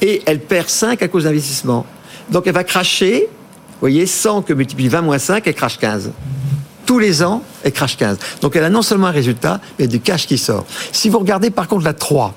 et 0.00 0.22
elle 0.26 0.40
perd 0.40 0.68
5 0.68 1.02
à 1.02 1.08
cause 1.08 1.24
d'investissement. 1.24 1.86
Donc, 2.30 2.46
elle 2.46 2.54
va 2.54 2.64
cracher, 2.64 3.28
vous 3.28 3.80
voyez, 3.80 4.06
100 4.06 4.42
que 4.42 4.52
multiplie 4.52 4.88
20 4.88 5.02
moins 5.02 5.18
5, 5.18 5.46
elle 5.46 5.54
crache 5.54 5.78
15 5.78 6.10
tous 6.88 6.98
les 6.98 7.22
ans, 7.22 7.42
elle 7.64 7.72
crache 7.72 7.98
15. 7.98 8.16
Donc 8.40 8.56
elle 8.56 8.64
a 8.64 8.70
non 8.70 8.80
seulement 8.80 9.08
un 9.08 9.12
résultat, 9.12 9.60
mais 9.78 9.86
du 9.86 10.00
cash 10.00 10.26
qui 10.26 10.38
sort. 10.38 10.64
Si 10.90 11.10
vous 11.10 11.18
regardez 11.18 11.50
par 11.50 11.68
contre 11.68 11.84
la 11.84 11.92
3, 11.92 12.34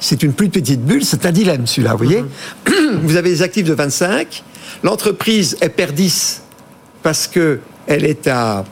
c'est 0.00 0.22
une 0.22 0.32
plus 0.32 0.48
petite 0.48 0.82
bulle, 0.82 1.04
c'est 1.04 1.26
un 1.26 1.30
dilemme 1.30 1.66
celui-là, 1.66 1.90
vous 1.90 2.04
voyez 2.04 2.22
mhm. 2.22 3.00
Vous 3.02 3.16
avez 3.16 3.28
des 3.28 3.42
actifs 3.42 3.66
de 3.66 3.74
25, 3.74 4.42
l'entreprise, 4.82 5.58
elle 5.60 5.74
perd 5.74 5.94
10 5.94 6.42
parce 7.02 7.26
qu'elle 7.26 7.60
est 7.86 8.26
à, 8.28 8.64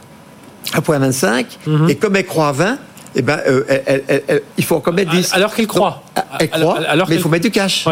à 0.72 0.80
0.25, 0.80 1.44
mhm. 1.66 1.90
et 1.90 1.96
comme 1.96 2.16
elle 2.16 2.24
croit 2.24 2.48
à 2.48 2.52
20, 2.52 2.78
eh 3.16 3.22
ben, 3.22 3.40
euh, 3.46 4.40
il 4.58 4.64
faut 4.64 4.76
encore 4.76 4.92
mettre 4.92 5.12
10. 5.12 5.32
Alors 5.32 5.54
qu'elle 5.54 5.66
croit. 5.66 6.02
elle 6.40 6.50
croit, 6.50 6.78
alors, 6.88 7.08
mais 7.08 7.16
il 7.16 7.20
faut 7.20 7.28
mettre 7.28 7.44
du 7.44 7.50
cash. 7.50 7.86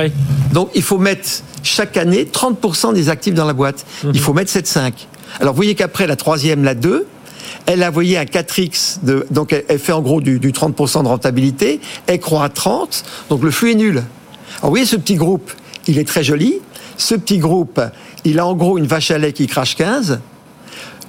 Donc 0.52 0.71
il 0.75 0.83
faut 0.83 0.99
mettre 0.99 1.29
chaque 1.62 1.97
année 1.97 2.25
30% 2.25 2.93
des 2.95 3.09
actifs 3.09 3.35
dans 3.35 3.47
la 3.47 3.52
boîte. 3.52 3.85
Il 4.02 4.09
mhm. 4.09 4.17
faut 4.17 4.33
mettre 4.33 4.52
7,5. 4.52 4.93
Alors 5.41 5.55
vous 5.55 5.59
voyez 5.59 5.75
qu'après 5.75 6.07
la 6.07 6.17
troisième, 6.17 6.64
la 6.64 6.75
2, 6.75 7.07
elle 7.67 7.83
a 7.83 7.91
voyé 7.91 8.19
un 8.19 8.25
4x, 8.25 9.05
de, 9.05 9.26
donc 9.31 9.52
elle, 9.69 9.79
fait 9.79 9.93
en 9.93 10.02
gros 10.02 10.21
du, 10.21 10.38
30% 10.38 11.02
de 11.02 11.09
rentabilité, 11.09 11.81
elle 12.07 12.21
croit 12.21 12.45
à 12.45 12.49
30, 12.49 13.05
donc 13.31 13.43
le 13.43 13.50
flux 13.50 13.73
est 13.73 13.76
nul. 13.76 13.97
Alors 13.97 14.07
vous 14.64 14.71
voyez 14.71 14.87
ce 14.87 14.97
petit 14.97 15.14
groupe, 15.14 15.50
il 15.87 15.99
est 15.99 16.07
très 16.07 16.25
joli, 16.25 16.61
Ce 16.97 17.14
petit 17.14 17.38
groupe, 17.38 17.81
il 18.25 18.38
a 18.38 18.47
en 18.47 18.55
gros 18.55 18.79
une 18.79 18.87
vache 18.87 19.11
à 19.11 19.19
lait 19.19 19.33
qui 19.33 19.47
crache 19.47 19.76
15. 19.76 20.21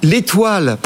L'étoile, 0.02 0.78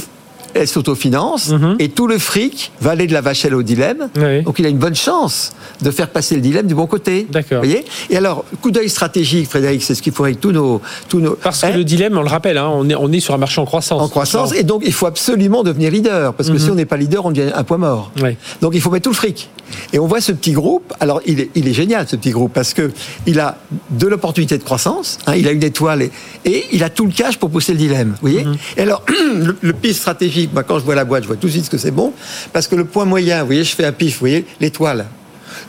elle 0.53 0.67
s'autofinance 0.67 1.51
et 1.79 1.89
tout 1.89 2.07
le 2.07 2.17
fric 2.17 2.71
va 2.81 2.91
aller 2.91 3.07
de 3.07 3.13
la 3.13 3.21
vache 3.21 3.45
à 3.45 3.49
lait 3.49 3.55
au 3.55 3.63
dilemme. 3.63 4.09
Mhm. 4.15 4.23
Oui. 4.23 4.41
Donc 4.43 4.59
il 4.59 4.65
a 4.65 4.69
une 4.69 4.77
bonne 4.77 4.95
chance 4.95 5.51
de 5.81 5.91
faire 5.91 6.09
passer 6.09 6.35
le 6.35 6.41
dilemme 6.41 6.67
du 6.67 6.75
bon 6.75 6.87
côté. 6.87 7.27
D'accord. 7.29 7.59
Voyez 7.59 7.85
Et 8.09 8.17
alors, 8.17 8.45
coup 8.61 8.71
d'œil 8.71 8.89
stratégique, 8.89 9.47
Frédéric, 9.49 9.83
c'est 9.83 9.95
ce 9.95 10.01
qu'il 10.01 10.13
faut 10.13 10.23
avec 10.23 10.39
tous 10.39 10.51
nos... 10.51 10.81
Tous 11.09 11.19
nos 11.19 11.31
Parce 11.35 11.61
que 11.61 11.67
Hein 11.67 11.71
le 11.77 11.83
dilemme, 11.83 12.17
on 12.17 12.21
le 12.23 12.29
rappelle, 12.29 12.57
hein, 12.57 12.69
on, 12.71 12.89
est, 12.89 12.95
on 12.95 13.11
est 13.11 13.19
sur 13.19 13.33
un 13.33 13.37
marché 13.37 13.59
en 13.61 13.65
croissance. 13.65 14.01
en 14.01 14.07
croissance, 14.07 14.53
et 14.53 14.63
donc 14.63 14.81
il 14.85 14.93
faut 14.93 15.05
absolument 15.05 15.63
devenir 15.63 15.91
leader, 15.91 16.33
parce 16.33 16.49
que 16.49 16.57
si 16.57 16.69
on 16.69 16.75
n'est 16.75 16.85
pas 16.85 16.97
leader, 16.97 17.25
on 17.25 17.31
devient 17.31 17.51
un 17.53 17.63
poids 17.63 17.77
mort. 17.77 18.11
Mhm. 18.17 18.35
Donc 18.61 18.71
il 18.75 18.81
faut 18.81 18.89
mettre 18.89 19.03
tout 19.03 19.09
le 19.11 19.15
fric. 19.15 19.49
Et 19.91 19.99
on 19.99 20.07
voit 20.07 20.21
ce 20.21 20.31
petit 20.31 20.53
groupe, 20.53 20.93
alors 21.01 21.21
il 21.25 21.41
est, 21.41 21.49
il 21.55 21.67
est 21.67 21.73
génial 21.73 22.07
ce 22.07 22.15
petit 22.15 22.31
groupe, 22.31 22.53
parce 22.53 22.73
que 22.73 22.91
il 23.25 23.39
a 23.39 23.57
de 23.89 24.07
l'opportunité 24.07 24.57
de 24.57 24.63
croissance, 24.63 25.17
hein, 25.27 25.33
il 25.35 25.47
a 25.47 25.51
une 25.51 25.63
étoile, 25.63 26.01
et, 26.03 26.11
et 26.45 26.65
il 26.71 26.83
a 26.83 26.89
tout 26.89 27.05
le 27.05 27.11
cash 27.11 27.37
pour 27.37 27.49
pousser 27.49 27.73
le 27.73 27.77
dilemme, 27.79 28.11
vous 28.21 28.29
voyez 28.29 28.45
Mhm. 28.45 28.55
Et 28.77 28.81
alors, 28.81 29.03
le, 29.35 29.57
le 29.59 29.73
pif 29.73 29.97
stratégique, 29.97 30.46
moi 30.53 30.63
quand 30.63 30.79
je 30.79 30.83
vois 30.85 30.95
la 30.95 31.05
boîte, 31.05 31.23
je 31.23 31.27
vois 31.27 31.37
tout 31.37 31.47
de 31.47 31.51
suite 31.51 31.69
que 31.69 31.77
c'est 31.77 31.91
bon, 31.91 32.13
parce 32.53 32.67
que 32.67 32.75
le 32.75 32.85
point 32.85 33.05
moyen, 33.05 33.41
vous 33.41 33.47
voyez, 33.47 33.63
je 33.63 33.75
fais 33.75 33.85
un 33.85 33.91
pif, 33.91 34.15
vous 34.15 34.19
voyez, 34.19 34.45
l'étoile. 34.59 35.05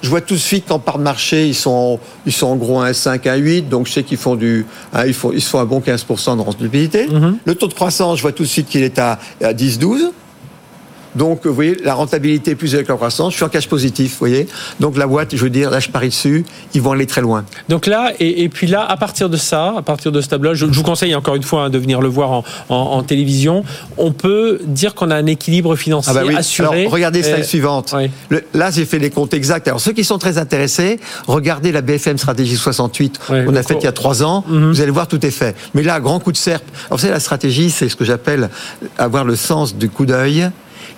Je 0.03 0.09
vois 0.09 0.21
tout 0.21 0.35
de 0.35 0.39
suite 0.39 0.67
qu'en 0.67 0.79
part 0.79 0.99
de 0.99 1.03
marché, 1.03 1.47
ils 1.47 1.55
sont, 1.55 1.99
ils 2.27 2.33
sont 2.33 2.47
en 2.47 2.57
gros 2.57 2.81
à 2.81 2.91
1,5, 2.91 3.21
1,8, 3.21 3.69
donc 3.69 3.87
je 3.87 3.93
sais 3.93 4.03
qu'ils 4.03 4.19
font 4.19 4.37
du, 4.37 4.67
hein, 4.93 5.05
ils 5.07 5.15
font, 5.15 5.33
ils 5.33 5.41
se 5.41 5.49
font 5.49 5.61
un 5.61 5.65
bon 5.65 5.81
15% 5.81 6.37
de 6.37 6.43
rentabilité. 6.43 7.09
Le 7.45 7.55
taux 7.55 7.69
de 7.69 7.75
croissance, 7.75 8.19
je 8.19 8.23
vois 8.23 8.33
tout 8.33 8.43
de 8.43 8.49
suite 8.49 8.69
qu'il 8.69 8.83
est 8.83 8.99
à, 8.99 9.19
à 9.43 9.53
10, 9.53 9.79
12. 9.79 10.13
Donc, 11.19 11.47
vous 11.47 11.53
voyez, 11.55 11.77
la 11.85 11.95
rentabilité 11.95 12.55
plus 12.55 12.75
avec 12.75 12.89
la 12.89 12.95
croissance, 12.95 13.33
je 13.33 13.37
suis 13.37 13.45
en 13.45 13.49
cash 13.49 13.69
positif, 13.69 14.13
vous 14.13 14.19
voyez. 14.21 14.47
Donc, 14.81 14.97
la 14.97 15.07
boîte, 15.07 15.35
je 15.37 15.43
veux 15.43 15.51
dire, 15.51 15.71
là, 15.71 15.81
je 15.81 15.89
parie 15.89 16.09
dessus, 16.09 16.45
ils 16.75 16.81
vont 16.81 16.93
aller 16.93 17.07
très 17.07 17.21
loin. 17.21 17.45
Donc 17.69 17.87
là, 17.87 18.13
et, 18.21 18.45
et 18.45 18.49
puis 18.49 18.67
là, 18.69 18.85
à 18.89 18.97
partir 18.97 19.29
de 19.29 19.37
ça, 19.37 19.75
à 19.77 19.83
partir 19.83 20.13
de 20.13 20.21
ce 20.21 20.29
tableau, 20.29 20.55
je, 20.55 20.67
je 20.67 20.73
vous 20.73 20.83
conseille 20.83 21.15
encore 21.15 21.35
une 21.35 21.43
fois 21.43 21.65
hein, 21.65 21.71
de 21.71 21.79
venir 21.79 22.01
le 22.01 22.09
voir 22.09 22.31
en, 22.31 22.45
en- 22.69 22.75
en 22.77 23.03
télévision. 23.03 23.65
On 23.97 24.13
peut 24.13 24.61
dire 24.65 24.95
qu'on 24.95 25.11
a 25.11 25.17
un 25.17 25.27
équilibre 25.27 25.75
financier 25.77 26.13
assuré. 26.17 26.67
Ah 26.69 26.71
bah 26.71 26.77
Alors, 26.79 26.93
regardez 26.93 27.23
slide 27.23 27.41
Euh, 27.41 27.43
suivante. 27.43 27.95
oui. 27.97 28.11
Le- 28.31 28.45
là, 28.55 28.71
j'ai 28.71 28.85
fait 28.85 28.99
les 29.01 29.11
comptes 29.11 29.35
exacts. 29.35 29.67
Alors, 29.69 29.81
ceux 29.81 29.93
qui 29.93 30.05
sont 30.05 30.19
très 30.19 30.39
intéressés, 30.39 31.01
regardez 31.27 31.73
la 31.73 31.81
BFM 31.83 32.17
Stratégie 32.19 32.57
68 32.57 33.19
Ouais, 33.31 33.45
qu'on 33.45 33.57
a 33.57 33.63
faite 33.63 33.79
il 33.81 33.85
y 33.85 33.89
a 33.89 33.93
trois 33.93 34.23
ans. 34.23 34.45
Mhm. 34.47 34.71
Vous 34.71 34.81
allez 34.81 34.91
voir, 34.93 35.09
tout 35.09 35.25
est 35.27 35.31
fait. 35.33 35.57
Mais 35.75 35.83
là, 35.83 35.99
grand 36.01 36.21
coup 36.21 36.31
de 36.33 36.37
serpe. 36.37 36.65
Alors, 36.87 36.99
vous 36.99 37.03
savez, 37.03 37.13
la 37.13 37.21
stratégie, 37.21 37.71
c'est 37.71 37.89
ce 37.89 37.97
que 37.97 38.05
j'appelle 38.05 38.49
avoir 38.99 39.25
le 39.25 39.35
sens 39.37 39.75
du 39.75 39.89
coup 39.91 40.07
d'œil. 40.07 40.49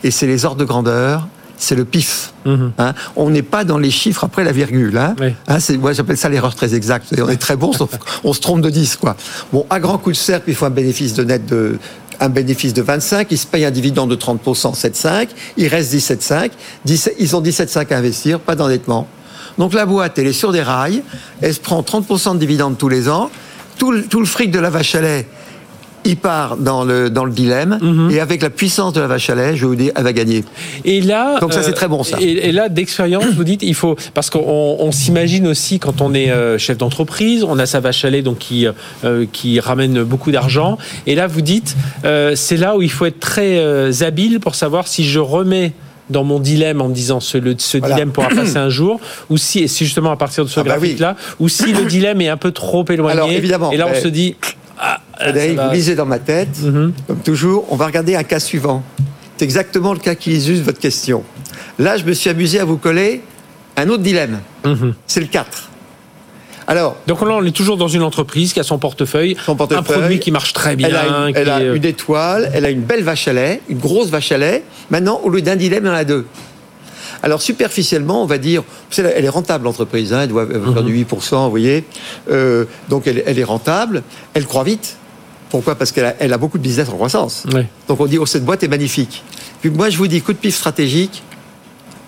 Et 0.04 0.10
c'est 0.10 0.26
les 0.26 0.44
ordres 0.44 0.60
de 0.60 0.64
grandeur. 0.64 1.28
C'est 1.56 1.74
le 1.74 1.84
pif. 1.84 2.32
Mhm. 2.46 2.72
Hein, 2.78 2.94
on 3.16 3.28
n'est 3.28 3.42
pas 3.42 3.64
dans 3.64 3.76
les 3.76 3.90
chiffres 3.90 4.24
après 4.24 4.44
la 4.44 4.52
virgule. 4.52 4.96
Hein. 4.96 5.14
Oui. 5.20 5.34
Hein, 5.46 5.58
moi, 5.78 5.92
j'appelle 5.92 6.16
ça 6.16 6.30
l'erreur 6.30 6.54
très 6.54 6.74
exacte. 6.74 7.12
Et 7.16 7.20
on 7.20 7.28
est 7.28 7.36
très 7.36 7.56
bon, 7.56 7.72
sauf 7.72 7.90
qu'on 8.22 8.32
se 8.32 8.40
trompe 8.40 8.62
de 8.62 8.70
10. 8.70 8.96
Quoi. 8.96 9.14
Bon, 9.52 9.66
à 9.68 9.78
grand 9.78 9.98
coup 9.98 10.10
de 10.10 10.16
cercle, 10.16 10.48
il 10.48 10.54
faut 10.54 10.64
un 10.64 10.70
bénéfice 10.70 11.12
de 11.12 11.24
net 11.24 11.44
de 11.44 11.78
un 12.20 12.28
bénéfice 12.28 12.74
de 12.74 12.82
25, 12.82 13.28
ils 13.30 13.38
se 13.38 13.46
payent 13.46 13.64
un 13.64 13.70
dividende 13.70 14.10
de 14.10 14.16
30%, 14.16 14.78
7,5, 14.78 15.28
il 15.56 15.68
reste 15.68 15.92
17,5, 15.94 16.50
17 16.84 17.16
ils 17.18 17.34
ont 17.34 17.40
17,5 17.40 17.94
à 17.94 17.96
investir, 17.98 18.40
pas 18.40 18.54
d'endettement. 18.54 19.08
Donc 19.58 19.72
la 19.72 19.86
boîte, 19.86 20.18
elle 20.18 20.26
est 20.26 20.32
sur 20.32 20.52
des 20.52 20.62
rails, 20.62 21.02
elle 21.40 21.54
se 21.54 21.60
prend 21.60 21.80
30% 21.80 22.34
de 22.34 22.38
dividendes 22.38 22.78
tous 22.78 22.88
les 22.88 23.08
ans, 23.08 23.30
tout 23.78 23.90
le, 23.90 24.04
tout 24.04 24.20
le 24.20 24.26
fric 24.26 24.50
de 24.50 24.58
la 24.58 24.70
vache 24.70 24.94
à 24.94 25.00
lait, 25.00 25.26
il 26.04 26.16
part 26.16 26.56
dans 26.56 26.84
le, 26.84 27.10
dans 27.10 27.24
le 27.24 27.32
dilemme, 27.32 27.78
Mhm. 27.80 28.10
et 28.10 28.20
avec 28.20 28.42
la 28.42 28.50
puissance 28.50 28.92
de 28.92 29.00
la 29.00 29.06
vache 29.06 29.28
à 29.30 29.34
lait, 29.34 29.56
je 29.56 29.66
vous 29.66 29.74
dire, 29.76 29.92
elle 29.96 30.04
va 30.04 30.12
gagner. 30.12 30.44
Et 30.84 31.00
là, 31.00 31.38
Donc 31.40 31.52
ça, 31.52 31.60
euh, 31.60 31.62
c'est 31.64 31.72
très 31.72 31.88
bon, 31.88 32.02
ça. 32.02 32.16
Et, 32.20 32.48
et 32.48 32.52
là, 32.52 32.68
d'expérience, 32.68 33.24
vous 33.36 33.44
dites, 33.44 33.62
il 33.62 33.74
faut 33.74 33.96
parce 34.14 34.30
qu'on 34.30 34.76
on 34.78 34.92
s'imagine 34.92 35.46
aussi 35.46 35.78
quand 35.78 36.00
on 36.00 36.14
est 36.14 36.30
euh, 36.30 36.58
chef 36.58 36.78
d'entreprise, 36.78 37.44
on 37.44 37.58
a 37.58 37.66
sa 37.66 37.80
vache 37.80 38.04
à 38.04 38.10
lait 38.10 38.22
donc 38.22 38.38
qui 38.38 38.66
euh, 39.04 39.26
qui 39.32 39.60
ramène 39.60 40.02
beaucoup 40.02 40.30
d'argent. 40.32 40.78
Et 41.06 41.14
là, 41.14 41.26
vous 41.26 41.40
dites, 41.42 41.76
euh, 42.04 42.34
c'est 42.36 42.56
là 42.56 42.76
où 42.76 42.82
il 42.82 42.90
faut 42.90 43.06
être 43.06 43.20
très 43.20 43.58
euh, 43.58 43.92
habile 44.00 44.40
pour 44.40 44.54
savoir 44.54 44.88
si 44.88 45.04
je 45.04 45.18
remets 45.20 45.72
dans 46.08 46.24
mon 46.24 46.40
dilemme 46.40 46.80
en 46.80 46.88
me 46.88 46.94
disant 46.94 47.20
ce, 47.20 47.38
le- 47.38 47.54
ce 47.56 47.78
Voilà. 47.78 47.94
dilemme 47.94 48.10
pourra 48.10 48.28
passer 48.34 48.56
un 48.56 48.68
jour, 48.68 49.00
ou 49.28 49.36
si, 49.36 49.60
et 49.60 49.68
c'est 49.68 49.84
justement 49.84 50.10
à 50.10 50.16
partir 50.16 50.44
de 50.44 50.50
ce 50.50 50.58
Ah 50.58 50.64
bah 50.64 50.70
oui. 50.74 50.78
graphique-là, 50.80 51.16
ou 51.38 51.48
si 51.48 51.72
le 51.72 51.84
dilemme 51.88 52.20
est 52.20 52.28
un 52.28 52.36
peu 52.36 52.50
trop 52.50 52.84
éloigné, 52.90 53.12
Alors, 53.18 53.30
évidemment, 53.30 53.70
et 53.70 53.76
là 53.76 53.86
on 53.86 53.92
mais- 53.92 54.00
se 54.00 54.08
dit, 54.08 54.34
ah, 54.80 54.98
Frédéric, 55.20 55.56
va. 55.56 55.68
vous 55.68 55.74
lisez 55.74 55.94
dans 55.94 56.06
ma 56.06 56.18
tête, 56.18 56.58
Mhm. 56.62 56.92
comme 57.06 57.18
toujours, 57.20 57.66
on 57.70 57.76
va 57.76 57.86
regarder 57.86 58.16
un 58.16 58.22
cas 58.24 58.40
suivant. 58.40 58.82
C'est 59.36 59.44
exactement 59.44 59.92
le 59.92 59.98
cas 59.98 60.14
qui 60.14 60.32
illustre 60.32 60.64
votre 60.64 60.78
question. 60.80 61.22
Là, 61.78 61.96
je 61.96 62.04
me 62.04 62.12
suis 62.12 62.28
amusé 62.30 62.60
à 62.60 62.64
vous 62.64 62.76
coller 62.76 63.22
un 63.76 63.88
autre 63.88 64.02
dilemme. 64.02 64.40
Mhm. 64.64 64.94
C'est 65.06 65.20
le 65.20 65.26
4. 65.26 65.68
Alors, 66.66 66.96
Donc 67.08 67.20
là, 67.22 67.34
on 67.34 67.44
est 67.44 67.50
toujours 67.56 67.76
dans 67.76 67.88
une 67.88 68.02
entreprise 68.02 68.52
qui 68.52 68.60
a 68.60 68.62
son 68.62 68.78
portefeuille, 68.78 69.36
Son 69.44 69.56
portefeuille. 69.56 69.80
un 69.80 69.82
produit 69.82 70.18
qui 70.20 70.30
marche 70.30 70.52
très 70.52 70.76
bien. 70.76 70.88
elle 70.88 70.96
a, 70.96 71.04
une, 71.28 71.36
elle 71.36 71.44
qui 71.44 71.50
a 71.50 71.60
est, 71.60 71.64
euh, 71.64 71.74
une 71.74 71.84
étoile, 71.84 72.50
elle 72.54 72.64
a 72.64 72.70
une 72.70 72.82
belle 72.82 73.02
vache 73.02 73.26
à 73.26 73.32
lait, 73.32 73.60
une 73.68 73.78
grosse 73.78 74.08
vache 74.08 74.30
à 74.30 74.38
lait. 74.38 74.62
Maintenant, 74.90 75.20
au 75.24 75.30
lieu 75.30 75.42
d'un 75.42 75.56
dilemme, 75.56 75.86
elle 75.86 75.92
en 75.92 75.96
a 75.96 76.04
deux. 76.04 76.26
Alors, 77.22 77.42
superficiellement, 77.42 78.22
on 78.22 78.26
va 78.26 78.38
dire, 78.38 78.62
elle 78.96 79.24
est 79.24 79.28
rentable, 79.28 79.64
l'entreprise, 79.64 80.12
hein, 80.12 80.20
elle 80.22 80.28
doit 80.28 80.44
Mhm. 80.46 80.72
faire 80.72 80.82
du 80.84 80.92
8%, 80.92 81.44
vous 81.44 81.50
voyez. 81.50 81.84
Euh, 82.30 82.64
donc, 82.88 83.06
elle, 83.06 83.22
elle 83.26 83.38
est 83.38 83.44
rentable, 83.44 84.02
elle 84.34 84.46
croît 84.46 84.64
vite. 84.64 84.96
Pourquoi? 85.50 85.74
Parce 85.74 85.92
qu'elle 85.92 86.06
a, 86.06 86.14
elle 86.18 86.32
a 86.32 86.38
beaucoup 86.38 86.58
de 86.58 86.62
business 86.62 86.88
en 86.88 86.92
croissance. 86.94 87.44
Donc 87.88 88.00
on 88.00 88.06
dit, 88.06 88.18
oh, 88.18 88.26
cette 88.26 88.44
boîte 88.44 88.62
est 88.62 88.68
magnifique. 88.68 89.22
Puis 89.60 89.70
moi, 89.70 89.90
je 89.90 89.98
vous 89.98 90.06
dis, 90.06 90.22
coup 90.22 90.32
de 90.32 90.38
pif 90.38 90.56
stratégique, 90.56 91.22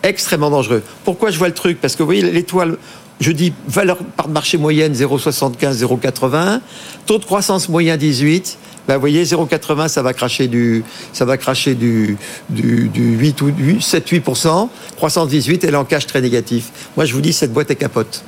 extrêmement 0.02 0.50
dangereux. 0.50 0.82
Pourquoi 1.04 1.30
je 1.30 1.38
vois 1.38 1.49
le 1.49 1.54
truc? 1.54 1.80
Parce 1.80 1.94
que 1.94 2.02
vous 2.02 2.06
voyez, 2.06 2.22
l'étoile, 2.22 2.76
je 3.20 3.32
dis 3.32 3.52
valeur 3.68 3.99
par 4.16 4.28
marché 4.28 4.58
moyenne 4.58 4.92
0,75, 4.94 5.84
0,80. 5.84 6.61
Taux 7.06 7.18
de 7.18 7.25
croissance 7.25 7.68
moyen 7.68 7.96
18. 7.96 8.58
Ben, 8.88 8.94
vous 8.94 9.00
voyez, 9.00 9.25
0,80, 9.25 9.87
ça 9.87 10.02
va 10.02 10.12
cracher 10.12 10.49
du, 10.49 10.82
ça 11.12 11.25
va 11.25 11.37
cracher 11.37 11.75
du, 11.75 12.16
du, 12.50 12.88
du 12.88 13.16
8 13.16 13.42
ou 13.42 13.50
du 13.52 13.80
7, 13.80 14.11
8%. 14.11 14.68
Croissance 14.96 15.28
18, 15.28 15.62
elle 15.62 15.75
est 15.75 15.76
en 15.76 15.84
cash 15.84 16.06
très 16.06 16.20
négatif. 16.20 16.70
Moi, 16.96 17.04
je 17.04 17.14
vous 17.14 17.20
dis, 17.20 17.32
cette 17.32 17.52
boîte 17.52 17.70
est 17.70 17.76
capote. 17.76 18.25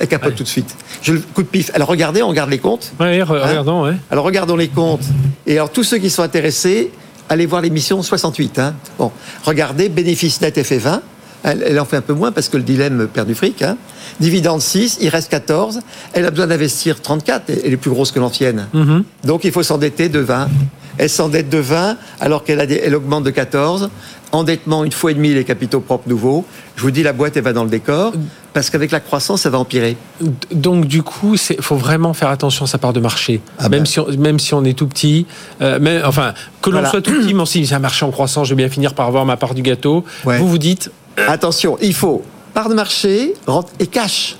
Elle 0.00 0.08
capote 0.08 0.30
Ouais. 0.30 0.36
tout 0.36 0.42
de 0.42 0.48
suite. 0.48 0.74
Je 1.02 1.12
le 1.12 1.20
coup 1.20 1.42
de 1.42 1.48
pif. 1.48 1.70
Alors 1.74 1.88
regardez, 1.88 2.22
on 2.22 2.28
regarde 2.28 2.50
les 2.50 2.58
comptes. 2.58 2.92
Ouais, 2.98 3.20
re- 3.20 3.26
regardons, 3.48 3.84
ouais. 3.84 3.94
Alors 4.10 4.24
regardons 4.24 4.56
les 4.56 4.68
comptes. 4.68 5.04
Et 5.46 5.52
alors 5.56 5.70
tous 5.70 5.84
ceux 5.84 5.98
qui 5.98 6.08
sont 6.10 6.22
intéressés, 6.22 6.90
allez 7.28 7.46
voir 7.46 7.60
l'émission 7.62 8.02
68. 8.02 8.58
Hein. 8.58 8.74
Bon, 8.98 9.12
regardez, 9.44 9.88
bénéfice 9.88 10.40
net 10.40 10.56
FF20. 10.56 11.00
Elle, 11.42 11.62
elle 11.66 11.80
en 11.80 11.84
fait 11.86 11.96
un 11.96 12.00
peu 12.02 12.12
moins 12.12 12.32
parce 12.32 12.48
que 12.48 12.56
le 12.58 12.62
dilemme 12.62 13.08
perd 13.08 13.26
du 13.28 13.34
fric. 13.34 13.62
Hein. 13.62 13.76
Dividende 14.20 14.60
6, 14.60 14.98
il 15.00 15.08
reste 15.08 15.30
14. 15.30 15.80
Elle 16.12 16.26
a 16.26 16.30
besoin 16.30 16.46
d'investir 16.46 17.00
34. 17.00 17.44
Elle 17.64 17.72
est 17.72 17.76
plus 17.78 17.90
grosse 17.90 18.10
que 18.12 18.18
l'ancienne. 18.20 18.66
Mhm. 18.72 19.04
Donc 19.24 19.44
il 19.44 19.52
faut 19.52 19.62
s'endetter 19.62 20.08
de 20.08 20.18
20. 20.18 20.48
Elle 20.98 21.10
s'endette 21.10 21.48
de 21.48 21.58
20 21.58 21.96
alors 22.20 22.44
qu'elle 22.44 22.60
elle 22.60 22.94
augmente 22.94 23.24
de 23.24 23.30
14. 23.30 23.90
Endettement 24.32 24.84
une 24.84 24.92
fois 24.92 25.10
et 25.10 25.14
demi 25.14 25.34
les 25.34 25.42
capitaux 25.44 25.80
propres 25.80 26.08
nouveaux. 26.08 26.44
Je 26.76 26.82
vous 26.82 26.92
dis 26.92 27.02
la 27.02 27.12
boîte 27.12 27.36
elle 27.36 27.42
va 27.42 27.52
dans 27.52 27.64
le 27.64 27.70
décor 27.70 28.12
parce 28.52 28.70
qu'avec 28.70 28.92
la 28.92 29.00
croissance 29.00 29.42
ça 29.42 29.50
va 29.50 29.58
empirer. 29.58 29.96
Donc 30.52 30.86
du 30.86 31.02
coup, 31.02 31.34
il 31.50 31.60
faut 31.62 31.74
vraiment 31.76 32.12
faire 32.14 32.28
attention 32.28 32.64
à 32.64 32.68
sa 32.68 32.78
part 32.78 32.92
de 32.92 33.00
marché. 33.00 33.40
Ah 33.58 33.68
même, 33.68 33.80
ben. 33.80 33.86
si 33.86 33.98
on, 33.98 34.06
même 34.18 34.38
si 34.38 34.54
on 34.54 34.64
est 34.64 34.78
tout 34.78 34.86
petit, 34.86 35.26
euh, 35.62 35.80
même, 35.80 36.02
enfin, 36.04 36.32
que 36.62 36.70
l'on 36.70 36.76
Voilà. 36.76 36.90
soit 36.90 37.02
tout 37.02 37.10
petit, 37.12 37.34
mais 37.34 37.42
dit, 37.44 37.66
c'est 37.66 37.74
un 37.74 37.80
marché 37.80 38.04
en 38.04 38.12
croissance, 38.12 38.46
je 38.46 38.54
vais 38.54 38.58
bien 38.62 38.68
finir 38.68 38.94
par 38.94 39.06
avoir 39.08 39.24
ma 39.26 39.36
part 39.36 39.54
du 39.54 39.62
gâteau. 39.62 40.04
Ouais. 40.24 40.38
Vous 40.38 40.48
vous 40.48 40.58
dites, 40.58 40.90
Attention, 41.28 41.76
il 41.82 41.94
faut 41.94 42.22
part 42.54 42.68
de 42.68 42.74
marché 42.74 43.34
rente 43.46 43.68
et 43.80 43.86
cash. 43.88 44.36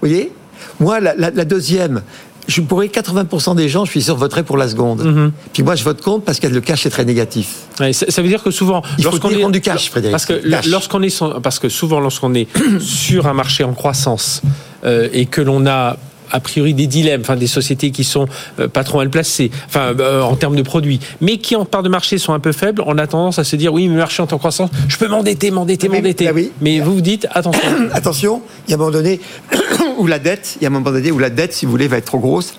Vous 0.00 0.08
voyez? 0.08 0.32
Moi, 0.80 1.00
la, 1.00 1.14
la- 1.16 1.30
la 1.30 1.44
deuxième, 1.44 2.02
je 2.48 2.60
pourrais 2.60 2.88
80% 2.88 3.54
des 3.56 3.68
gens, 3.68 3.84
je 3.84 3.90
suis 3.90 4.02
sûr, 4.02 4.16
voteraient 4.16 4.42
pour 4.42 4.56
la 4.56 4.68
seconde. 4.68 5.02
Mhm. 5.04 5.32
Puis 5.52 5.62
moi, 5.62 5.74
je 5.74 5.84
vote 5.84 6.00
contre 6.02 6.24
parce 6.24 6.40
que 6.40 6.46
le 6.48 6.60
cash 6.60 6.86
est 6.86 6.90
très 6.90 7.04
négatif. 7.04 7.48
ouais, 7.80 7.92
ça, 7.92 8.06
ça 8.08 8.20
veut 8.22 8.28
dire 8.28 8.42
que 8.42 8.50
souvent, 8.50 8.82
lorsqu'on 9.02 9.30
est 9.30 9.50
du 9.50 9.60
cash, 9.60 9.90
Frédéric. 9.90 10.12
parce 10.12 10.26
que 10.26 10.68
lorsqu'on 10.68 11.02
est, 11.02 11.08
sur- 11.10 11.40
parce 11.40 11.58
que 11.58 11.68
souvent 11.68 12.00
lorsqu'on 12.00 12.34
est 12.34 12.48
sur 12.80 13.26
un 13.26 13.34
marché 13.34 13.64
en 13.64 13.72
croissance 13.74 14.42
euh, 14.84 15.08
et 15.12 15.26
que 15.26 15.40
l'on 15.40 15.66
a 15.66 15.96
a 16.32 16.40
priori 16.40 16.74
des 16.74 16.86
dilemmes, 16.86 17.20
enfin 17.20 17.36
des 17.36 17.46
sociétés 17.46 17.90
qui 17.90 18.04
sont 18.04 18.26
euh, 18.58 18.68
pas 18.68 18.84
trop 18.84 18.98
mal 18.98 19.10
placées, 19.10 19.50
enfin 19.66 19.94
euh, 20.00 20.22
en 20.22 20.34
termes 20.34 20.56
de 20.56 20.62
produits, 20.62 20.98
mais 21.20 21.38
qui 21.38 21.54
en 21.56 21.64
part 21.64 21.82
de 21.82 21.88
marché 21.88 22.18
sont 22.18 22.32
un 22.32 22.40
peu 22.40 22.52
faibles, 22.52 22.82
on 22.86 22.98
a 22.98 23.06
tendance 23.06 23.38
à 23.38 23.44
se 23.44 23.54
dire 23.56 23.72
oui, 23.72 23.86
mais 23.88 23.94
le 23.94 24.00
marché 24.00 24.22
en 24.22 24.26
croissance, 24.26 24.70
je 24.88 24.96
peux 24.96 25.08
m'endetter, 25.08 25.50
m'endetter, 25.50 25.88
Ah 25.90 25.94
m'endetter. 25.94 26.28
ah 26.28 26.32
oui. 26.34 26.50
Mais 26.60 26.80
vous 26.80 26.94
vous 26.94 27.00
dites 27.00 27.26
attention. 27.30 27.60
Attention, 27.92 28.42
il 28.66 28.70
y 28.70 28.74
a 28.74 28.76
un 28.76 28.78
moment 28.78 28.90
donné 28.90 29.20
où 29.98 30.06
la 30.06 30.18
dette, 30.18 30.56
il 30.60 30.62
y 30.62 30.66
a 30.66 30.68
un 30.68 30.72
moment 30.72 30.90
donné 30.90 31.10
où 31.10 31.18
la 31.18 31.30
dette, 31.30 31.52
si 31.52 31.66
vous 31.66 31.70
voulez, 31.70 31.88
va 31.88 31.98
être 31.98 32.06
trop 32.06 32.18
grosse. 32.18 32.54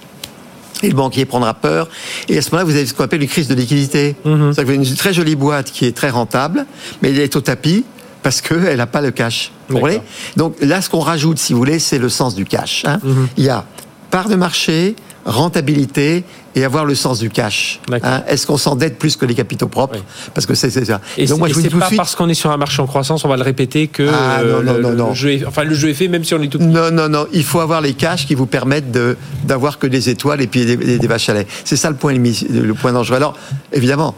Et 0.83 0.89
le 0.89 0.95
banquier 0.95 1.25
prendra 1.25 1.53
peur. 1.53 1.87
Et 2.29 2.37
à 2.37 2.41
ce 2.41 2.51
moment-là, 2.51 2.65
vous 2.65 2.75
avez 2.75 2.85
ce 2.85 2.93
qu'on 2.93 3.03
appelle 3.05 3.21
une 3.21 3.27
crise 3.29 3.47
de 3.47 3.55
liquidité. 3.55 4.15
Mhm. 4.25 4.53
C'est-à-dire 4.53 4.55
que 4.55 4.61
vous 4.63 4.69
avez 4.81 4.89
une 4.89 4.95
très 4.95 5.13
jolie 5.13 5.35
boîte 5.35 5.71
qui 5.71 5.85
est 5.85 5.95
très 5.95 6.09
rentable, 6.09 6.65
mais 7.01 7.09
elle 7.09 7.19
est 7.19 7.35
au 7.35 7.41
tapis 7.41 7.85
parce 8.23 8.41
qu'elle 8.41 8.77
n'a 8.77 8.87
pas 8.87 9.01
le 9.01 9.11
cash. 9.11 9.51
Vous 9.69 9.75
comprenez 9.75 10.01
Donc 10.37 10.55
là, 10.61 10.81
ce 10.81 10.89
qu'on 10.89 10.99
rajoute, 11.01 11.37
si 11.37 11.53
vous 11.53 11.59
voulez, 11.59 11.77
c'est 11.79 11.99
le 11.99 12.09
sens 12.09 12.33
du 12.35 12.45
cash. 12.45 12.83
hein. 12.87 12.99
Mhm. 13.03 13.27
Il 13.37 13.43
y 13.43 13.49
a 13.49 13.65
part 14.09 14.29
de 14.29 14.35
marché, 14.35 14.95
rentabilité 15.25 16.23
et 16.55 16.63
avoir 16.63 16.85
le 16.85 16.93
sens 16.95 17.19
du 17.19 17.29
cash. 17.29 17.79
Hein, 18.03 18.21
Est-ce 18.27 18.45
qu'on 18.45 18.57
s'endette 18.57 18.99
plus 18.99 19.15
que 19.15 19.25
les 19.25 19.33
capitaux 19.33 19.67
propres? 19.67 19.95
Oui. 19.97 20.03
Parce 20.35 20.45
que 20.45 20.53
c'est 20.53 20.69
ça. 20.69 21.01
Et 21.17 21.25
Donc 21.25 21.39
moi, 21.39 21.47
je 21.47 21.53
vous 21.55 21.61
dis 21.61 21.69
tout 21.69 21.79
pas 21.79 21.87
suite. 21.87 21.97
parce 21.97 22.15
qu'on 22.15 22.29
est 22.29 22.33
sur 22.35 22.51
un 22.51 22.57
marché 22.57 22.81
en 22.81 22.85
croissance, 22.87 23.25
on 23.25 23.27
va 23.27 23.37
le 23.37 23.41
répéter 23.43 23.87
que 23.87 24.07
Ah, 24.07 24.41
non, 24.43 24.61
non, 24.61 24.73
le, 24.73 24.81
non, 24.81 24.89
le 24.91 24.95
non. 24.95 25.13
jeu 25.13 25.31
est, 25.33 25.45
enfin 25.45 25.63
le 25.63 25.73
jeu 25.73 25.89
est 25.89 25.93
fait 25.95 26.07
même 26.07 26.23
si 26.23 26.33
on 26.35 26.41
est 26.41 26.47
tout 26.47 26.59
petit. 26.59 26.67
Non, 26.67 26.91
non, 26.91 27.09
non. 27.09 27.25
Il 27.33 27.43
faut 27.43 27.59
avoir 27.59 27.81
les 27.81 27.93
cash 27.93 28.27
qui 28.27 28.35
vous 28.35 28.45
permettent 28.45 28.91
de 28.91 29.17
d'avoir 29.45 29.79
que 29.79 29.87
des 29.87 30.09
étoiles 30.09 30.41
et 30.41 30.47
puis 30.47 30.65
des, 30.65 30.77
des- 30.77 30.99
des 30.99 31.07
vaches 31.07 31.29
à 31.29 31.33
lait. 31.33 31.47
C'est 31.65 31.75
ça 31.77 31.89
le 31.89 31.95
point, 31.95 32.13
le 32.13 32.73
point 32.73 32.93
dangereux. 32.93 33.17
Alors, 33.17 33.35
évidemment, 33.71 34.13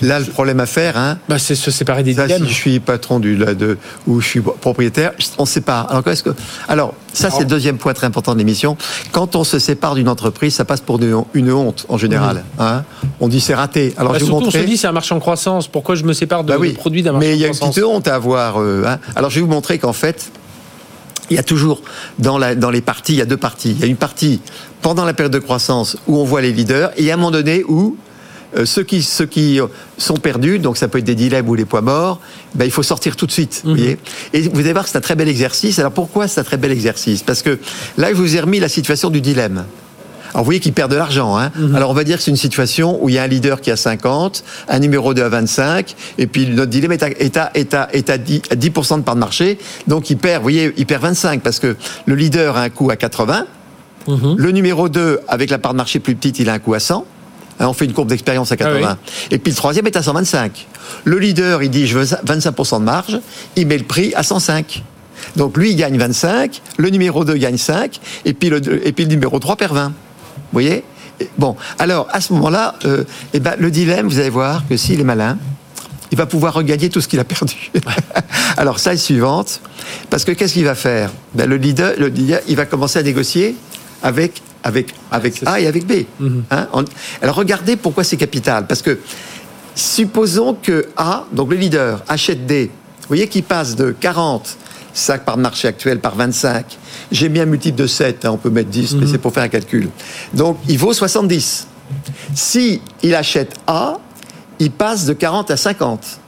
là, 0.00 0.18
le 0.20 0.24
problème 0.26 0.60
à 0.60 0.66
faire, 0.66 0.96
hein, 0.96 1.18
Bah, 1.28 1.38
c'est 1.38 1.54
se 1.54 1.70
séparer 1.70 2.02
des 2.02 2.14
Ça, 2.14 2.26
dilemmes. 2.26 2.44
si 2.46 2.48
je 2.50 2.54
suis 2.54 2.80
patron 2.80 3.18
du, 3.20 3.36
là, 3.36 3.54
de, 3.54 3.78
ou 4.06 4.20
je 4.20 4.26
suis 4.26 4.40
propriétaire, 4.40 5.12
on 5.38 5.44
se 5.46 5.54
sépare. 5.54 5.90
Alors, 5.90 6.04
qu'est-ce 6.04 6.22
que, 6.22 6.30
alors 6.68 6.94
ça, 7.12 7.30
c'est 7.30 7.40
le 7.40 7.44
deuxième 7.46 7.78
point 7.78 7.94
très 7.94 8.06
important 8.06 8.32
de 8.34 8.38
l'émission. 8.38 8.76
Quand 9.12 9.34
on 9.36 9.44
se 9.44 9.58
sépare 9.58 9.94
d'une 9.94 10.08
entreprise, 10.08 10.54
ça 10.54 10.64
passe 10.64 10.80
pour 10.80 11.00
une, 11.02 11.22
une 11.34 11.52
honte, 11.52 11.86
en 11.88 11.98
général. 11.98 12.44
Hein 12.58 12.84
on 13.20 13.28
dit 13.28 13.40
c'est 13.40 13.54
raté. 13.54 13.94
Alors, 13.96 14.12
Bah, 14.12 14.18
je 14.18 14.24
vais 14.24 14.30
vous 14.30 14.36
surtout, 14.36 14.48
on 14.48 14.50
se 14.50 14.56
montrer. 14.58 14.70
dit 14.70 14.76
c'est 14.76 14.86
un 14.86 14.92
marché 14.92 15.14
en 15.14 15.20
croissance. 15.20 15.66
Pourquoi 15.68 15.94
je 15.94 16.04
me 16.04 16.12
sépare 16.12 16.44
de, 16.44 16.52
Bah 16.52 16.58
oui, 16.60 16.72
de 16.72 16.76
produits 16.76 17.02
d'un 17.02 17.12
marché 17.12 17.28
mais 17.28 17.34
il 17.34 17.40
y 17.40 17.44
a 17.44 17.48
une 17.48 17.54
petite 17.54 17.82
honte 17.84 18.06
à 18.08 18.14
avoir. 18.14 18.60
euh, 18.60 18.84
hein. 18.86 18.98
Alors, 19.16 19.30
je 19.30 19.36
vais 19.36 19.40
vous 19.42 19.50
montrer 19.52 19.78
qu'en 19.78 19.92
fait, 19.92 20.30
il 21.30 21.36
y 21.36 21.38
a 21.38 21.42
toujours 21.42 21.82
dans, 22.18 22.38
la, 22.38 22.54
dans 22.54 22.70
les 22.70 22.80
parties, 22.80 23.12
il 23.14 23.18
y 23.18 23.22
a 23.22 23.26
deux 23.26 23.36
parties. 23.36 23.72
Il 23.72 23.80
y 23.80 23.84
a 23.84 23.86
une 23.86 23.96
partie 23.96 24.40
pendant 24.80 25.04
la 25.04 25.12
période 25.12 25.32
de 25.32 25.38
croissance 25.38 25.96
où 26.06 26.16
on 26.18 26.24
voit 26.24 26.40
les 26.40 26.52
leaders, 26.52 26.90
et 26.96 27.10
à 27.10 27.14
un 27.14 27.16
moment 27.16 27.30
donné 27.32 27.64
où 27.68 27.96
euh, 28.56 28.64
ceux, 28.64 28.82
qui, 28.82 29.02
ceux 29.02 29.26
qui 29.26 29.60
sont 29.98 30.16
perdus, 30.16 30.58
donc 30.58 30.76
ça 30.76 30.88
peut 30.88 30.98
être 30.98 31.04
des 31.04 31.14
dilemmes 31.14 31.48
ou 31.48 31.54
les 31.54 31.64
poids 31.64 31.82
morts, 31.82 32.20
ben, 32.54 32.64
il 32.64 32.70
faut 32.70 32.82
sortir 32.82 33.16
tout 33.16 33.26
de 33.26 33.32
suite. 33.32 33.62
vous 33.64 33.74
voyez 33.74 33.98
et 34.32 34.42
vous 34.42 34.60
allez 34.60 34.72
voir 34.72 34.84
que 34.84 34.90
c'est 34.90 34.98
un 34.98 35.02
très 35.02 35.16
bel 35.16 35.28
exercice. 35.28 35.78
Alors 35.78 35.92
pourquoi 35.92 36.28
c'est 36.28 36.40
un 36.40 36.44
très 36.44 36.56
bel 36.56 36.72
exercice? 36.72 37.22
Parce 37.22 37.42
que 37.42 37.58
là, 37.96 38.08
je 38.10 38.14
vous 38.14 38.36
ai 38.36 38.40
remis 38.40 38.60
la 38.60 38.68
situation 38.68 39.10
du 39.10 39.20
dilemme. 39.20 39.64
Alors 40.30 40.40
vous 40.40 40.44
voyez 40.44 40.60
qu'il 40.60 40.72
perd 40.72 40.90
de 40.90 40.96
l'argent. 40.96 41.38
Hein 41.38 41.50
Alors 41.74 41.90
on 41.90 41.94
va 41.94 42.04
dire 42.04 42.18
que 42.18 42.22
c'est 42.22 42.30
une 42.30 42.36
situation 42.36 43.02
où 43.02 43.08
il 43.08 43.14
y 43.14 43.18
a 43.18 43.22
un 43.22 43.26
leader 43.26 43.60
qui 43.60 43.70
a 43.70 43.76
50, 43.76 44.44
un 44.68 44.78
numéro 44.78 45.14
2 45.14 45.22
à 45.22 45.28
25, 45.28 45.94
et 46.18 46.26
puis 46.26 46.46
notre 46.46 46.70
dilemme 46.70 46.92
est 46.92 47.02
à, 47.02 47.08
est 47.08 47.36
à, 47.36 47.50
est 47.54 47.74
à, 47.74 47.88
est 47.92 48.10
à 48.10 48.18
10, 48.18 48.42
à 48.50 48.54
10% 48.54 48.98
de 48.98 49.02
part 49.02 49.14
de 49.14 49.20
marché. 49.20 49.58
Donc 49.86 50.10
il 50.10 50.16
perd, 50.18 50.36
vous 50.36 50.42
voyez, 50.42 50.72
il 50.76 50.86
perd 50.86 51.02
25 51.02 51.42
parce 51.42 51.58
que 51.58 51.76
le 52.06 52.14
leader 52.14 52.56
a 52.56 52.62
un 52.62 52.70
coût 52.70 52.90
à 52.90 52.96
80, 52.96 53.46
le 54.06 54.50
numéro 54.52 54.88
2 54.88 55.20
avec 55.28 55.50
la 55.50 55.58
part 55.58 55.72
de 55.72 55.76
marché 55.76 55.98
plus 55.98 56.14
petite, 56.14 56.38
il 56.38 56.48
a 56.48 56.54
un 56.54 56.58
coût 56.58 56.74
à 56.74 56.80
100. 56.80 57.04
Hein, 57.60 57.66
on 57.68 57.72
fait 57.72 57.84
une 57.84 57.92
courbe 57.92 58.08
d'expérience 58.08 58.52
à 58.52 58.56
80. 58.56 58.80
Ah 58.84 58.96
Et 59.30 59.38
puis 59.38 59.50
le 59.50 59.56
troisième 59.56 59.86
est 59.86 59.96
à 59.96 60.02
125. 60.02 60.66
Le 61.04 61.18
leader, 61.18 61.62
il 61.62 61.70
dit 61.70 61.86
je 61.86 61.98
veux 61.98 62.04
25% 62.04 62.80
de 62.80 62.84
marge, 62.84 63.20
il 63.56 63.66
met 63.66 63.78
le 63.78 63.84
prix 63.84 64.12
à 64.14 64.22
105. 64.22 64.82
Donc 65.36 65.56
lui, 65.56 65.70
il 65.70 65.76
gagne 65.76 65.98
25, 65.98 66.62
le 66.76 66.90
numéro 66.90 67.24
2 67.24 67.34
gagne 67.34 67.56
5, 67.56 68.00
et 68.24 68.32
puis 68.32 68.50
le, 68.50 68.86
et 68.86 68.92
puis 68.92 69.04
le 69.04 69.10
numéro 69.10 69.38
3 69.38 69.56
perd 69.56 69.74
20. 69.74 69.88
Vous 69.88 69.92
voyez? 70.52 70.84
Bon, 71.36 71.56
alors 71.78 72.06
à 72.12 72.20
ce 72.20 72.32
moment-là, 72.34 72.76
euh, 72.84 73.04
eh 73.34 73.40
ben, 73.40 73.54
le 73.58 73.70
dilemme, 73.70 74.06
vous 74.06 74.20
allez 74.20 74.30
voir 74.30 74.62
que 74.68 74.76
s'il 74.76 75.00
est 75.00 75.04
malin, 75.04 75.36
il 76.10 76.18
va 76.18 76.26
pouvoir 76.26 76.54
regagner 76.54 76.88
tout 76.88 77.00
ce 77.00 77.08
qu'il 77.08 77.20
a 77.20 77.24
perdu. 77.24 77.70
alors, 78.56 78.78
ça 78.78 78.94
est 78.94 78.98
suivante, 78.98 79.60
parce 80.10 80.24
que 80.24 80.32
qu'est-ce 80.32 80.54
qu'il 80.54 80.64
va 80.64 80.74
faire? 80.74 81.10
Ben, 81.34 81.48
le, 81.48 81.56
leader, 81.56 81.94
le 81.98 82.08
leader, 82.08 82.40
il 82.48 82.56
va 82.56 82.66
commencer 82.66 82.98
à 82.98 83.02
négocier 83.02 83.56
avec, 84.02 84.42
avec, 84.64 84.94
avec 85.10 85.42
A 85.46 85.60
et 85.60 85.66
avec 85.66 85.86
B. 85.86 86.04
Hein 86.50 86.68
On- 86.72 86.84
alors, 87.22 87.36
regardez 87.36 87.76
pourquoi 87.76 88.04
c'est 88.04 88.16
capital. 88.16 88.66
Parce 88.66 88.82
que 88.82 88.98
supposons 89.74 90.54
que 90.54 90.88
A, 90.96 91.24
donc 91.32 91.50
le 91.50 91.56
leader, 91.56 92.02
achète 92.08 92.46
D. 92.46 92.70
Vous 93.02 93.06
voyez 93.08 93.28
qu'il 93.28 93.42
passe 93.44 93.76
de 93.76 93.90
40 93.98 94.56
sacs 94.92 95.24
par 95.24 95.36
marché 95.38 95.68
actuel 95.68 96.00
par 96.00 96.14
25. 96.16 96.64
J'ai 97.12 97.28
mis 97.28 97.40
un 97.40 97.46
multiple 97.46 97.78
de 97.78 97.86
7, 97.86 98.24
hein, 98.24 98.30
on 98.32 98.36
peut 98.36 98.50
mettre 98.50 98.68
10, 98.70 98.96
mais 98.96 99.06
c'est 99.06 99.18
pour 99.18 99.32
faire 99.32 99.44
un 99.44 99.48
calcul. 99.48 99.88
Donc, 100.34 100.58
il 100.68 100.78
vaut 100.78 100.92
70. 100.92 101.66
Si 102.34 102.82
il 103.02 103.14
achète 103.14 103.54
A, 103.66 103.98
il 104.58 104.70
passe 104.70 105.06
de 105.06 105.12
40 105.12 105.50
à 105.52 105.56
50. 105.56 106.20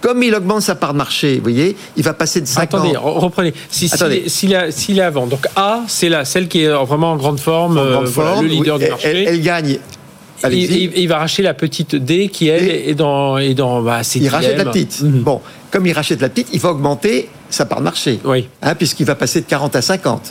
Comme 0.00 0.22
il 0.22 0.34
augmente 0.34 0.62
sa 0.62 0.74
part 0.74 0.92
de 0.92 0.98
marché, 0.98 1.36
vous 1.36 1.42
voyez, 1.42 1.76
il 1.96 2.02
va 2.02 2.14
passer 2.14 2.40
de 2.40 2.46
50. 2.46 2.80
Attendez, 2.80 2.94
re- 2.96 3.18
reprenez. 3.18 3.52
Si- 3.70 3.88
S'il 3.88 3.94
Attendez. 3.94 4.22
est, 4.26 4.28
s'il 4.28 4.52
est- 4.52 4.70
s'il 4.70 4.98
est 4.98 5.02
avant, 5.02 5.26
donc 5.26 5.46
A, 5.56 5.80
c'est 5.88 6.08
la 6.08 6.24
celle 6.24 6.48
qui 6.48 6.62
est 6.64 6.68
vraiment 6.68 7.12
en 7.12 7.16
grande 7.16 7.40
forme, 7.40 7.78
En 7.78 7.80
euh, 7.82 8.00
voilà, 8.04 8.42
le 8.42 8.48
leader 8.48 8.74
oui, 8.76 8.78
du 8.80 8.84
elle- 8.86 8.90
marché. 8.90 9.08
Elle, 9.08 9.28
elle 9.28 9.42
gagne. 9.42 9.68
il, 9.70 10.46
Allez-y. 10.46 10.84
il- 10.84 10.92
il 10.98 11.06
va 11.08 11.18
racheter 11.18 11.42
la 11.42 11.54
petite 11.54 11.96
D 11.96 12.28
qui 12.28 12.48
elle 12.48 12.64
Et- 12.68 12.90
est 12.90 12.94
dans 12.94 13.36
est 13.38 13.54
dans 13.54 13.82
bah, 13.82 14.00
Il 14.14 14.28
rachète 14.28 14.56
la 14.56 14.64
petite. 14.64 15.02
Mhm. 15.02 15.20
Bon, 15.20 15.40
comme 15.70 15.86
il 15.86 15.92
rachète 15.92 16.20
la 16.22 16.28
petite, 16.30 16.48
il 16.52 16.60
va 16.60 16.70
augmenter 16.70 17.28
sa 17.50 17.66
part 17.66 17.78
de 17.78 17.84
marché. 17.84 18.20
Oui. 18.24 18.48
Hein, 18.62 18.74
puisqu'il 18.74 19.04
va 19.06 19.14
passer 19.14 19.40
de 19.42 19.46
40 19.46 19.76
à 19.76 19.82
50. 19.82 20.22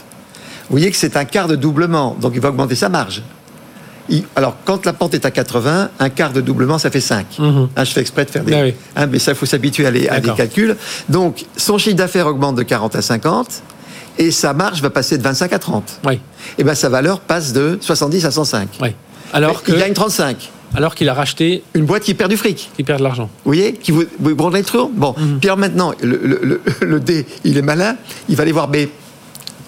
Vous 0.70 0.78
voyez 0.78 0.90
que 0.92 0.98
c'est 0.98 1.18
un 1.18 1.26
quart 1.26 1.48
de 1.48 1.56
doublement, 1.56 2.16
donc 2.22 2.34
il 2.36 2.42
va 2.42 2.50
augmenter 2.50 2.76
sa 2.76 2.90
marge. 2.90 3.22
Alors, 4.36 4.56
quand 4.66 4.86
la 4.86 4.94
pente 4.94 5.14
est 5.14 5.26
à 5.26 5.32
80, 5.32 5.90
un 6.00 6.10
quart 6.10 6.34
de 6.34 6.42
doublement, 6.42 6.78
ça 6.78 6.90
fait 6.92 7.02
5. 7.02 7.38
Mhm. 7.40 7.70
Hein, 7.76 7.84
je 7.84 7.92
fais 7.92 8.02
exprès 8.02 8.26
de 8.26 8.30
faire 8.32 8.44
des... 8.44 8.54
Ah 8.54 8.62
oui. 8.64 8.74
hein, 8.96 9.08
mais 9.08 9.20
ça, 9.20 9.32
il 9.32 9.36
faut 9.38 9.46
s'habituer 9.46 9.86
à, 9.86 9.92
des 10.20 10.32
calculs. 10.36 10.76
Donc, 11.10 11.46
son 11.58 11.78
chiffre 11.78 11.96
d'affaires 11.96 12.28
augmente 12.28 12.56
de 12.56 12.64
40 12.64 12.96
à 12.96 13.02
50, 13.02 13.62
et 14.18 14.32
sa 14.32 14.54
marge 14.54 14.82
va 14.82 14.90
passer 14.90 15.18
de 15.18 15.24
25 15.24 15.54
à 15.54 15.60
30. 15.60 16.00
Oui, 16.06 16.20
Et 16.58 16.64
bien, 16.64 16.76
sa 16.76 16.90
valeur 16.90 17.20
passe 17.22 17.54
de 17.54 17.78
70 17.82 18.26
à 18.26 18.32
105. 18.32 18.70
oui. 18.82 18.90
Alors 19.32 19.62
gagne 19.64 19.94
35. 19.94 20.50
alors 20.76 20.96
qu'il 20.96 21.08
a 21.08 21.14
racheté, 21.14 21.64
Une 21.76 21.86
boîte 21.86 22.02
qui 22.02 22.16
perd 22.16 22.32
du 22.32 22.38
fric. 22.38 22.72
il 22.80 22.84
perd 22.86 22.98
de 22.98 23.04
l'argent. 23.04 23.30
Vous 23.46 23.52
voyez 23.54 23.74
qui 23.74 23.92
vous, 23.92 24.04
vous 24.20 24.30
le 24.30 24.64
truc 24.64 24.90
Bon. 24.96 25.14
Mhm. 25.16 25.40
Alors 25.44 25.58
maintenant, 25.58 25.94
le, 26.02 26.20
le- 26.24 26.40
le- 26.42 26.62
le 26.88 27.00
D, 27.00 27.28
il 27.44 27.56
est 27.58 27.62
malin, 27.62 27.96
il 28.28 28.36
va 28.36 28.42
aller 28.42 28.52
voir 28.52 28.68
B. 28.68 28.78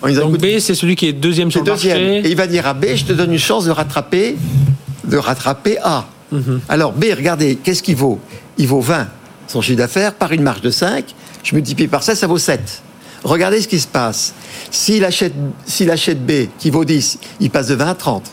En 0.02 0.08
disant, 0.08 0.22
Donc 0.22 0.38
écoute, 0.38 0.56
B, 0.56 0.60
c'est 0.60 0.76
celui 0.76 0.96
qui 0.96 1.08
est 1.08 1.14
deuxième 1.14 1.52
sur 1.52 1.62
le 1.64 1.72
deuxième. 1.72 1.98
Et 1.98 2.16
marché. 2.16 2.30
il 2.32 2.36
va 2.36 2.48
dire 2.48 2.68
à 2.68 2.74
B, 2.74 2.86
je 2.96 3.06
te 3.06 3.14
donne 3.14 3.32
une 3.32 3.40
chance 3.40 3.66
de 3.66 3.72
rattraper, 3.72 4.36
de 5.06 5.18
rattraper 5.18 5.78
A. 5.84 6.06
Mhm. 6.32 6.62
Alors 6.70 6.94
B, 6.94 7.06
regardez, 7.16 7.56
qu'est-ce 7.58 7.84
qu'il 7.84 7.96
vaut? 7.96 8.20
Il 8.58 8.68
vaut 8.68 8.82
20, 8.82 9.08
son 9.48 9.62
chiffre 9.62 9.78
d'affaires, 9.78 10.14
par 10.14 10.32
une 10.32 10.42
marge 10.42 10.62
de 10.62 10.70
5. 10.72 11.06
Je 11.44 11.56
multiplie 11.56 11.88
par 11.88 12.04
ça, 12.04 12.16
ça 12.16 12.28
vaut 12.28 12.38
7. 12.38 12.82
Regardez 13.24 13.62
ce 13.62 13.68
qui 13.68 13.80
se 13.80 13.88
passe. 13.88 14.34
S'il 14.72 15.06
achète, 15.06 15.34
s'il 15.66 15.92
achète 15.92 16.26
B, 16.26 16.48
qui 16.58 16.70
vaut 16.72 16.86
10, 16.86 17.20
il 17.40 17.50
passe 17.52 17.68
de 17.68 17.76
20 17.76 17.88
à 17.88 17.96
30. 17.96 18.24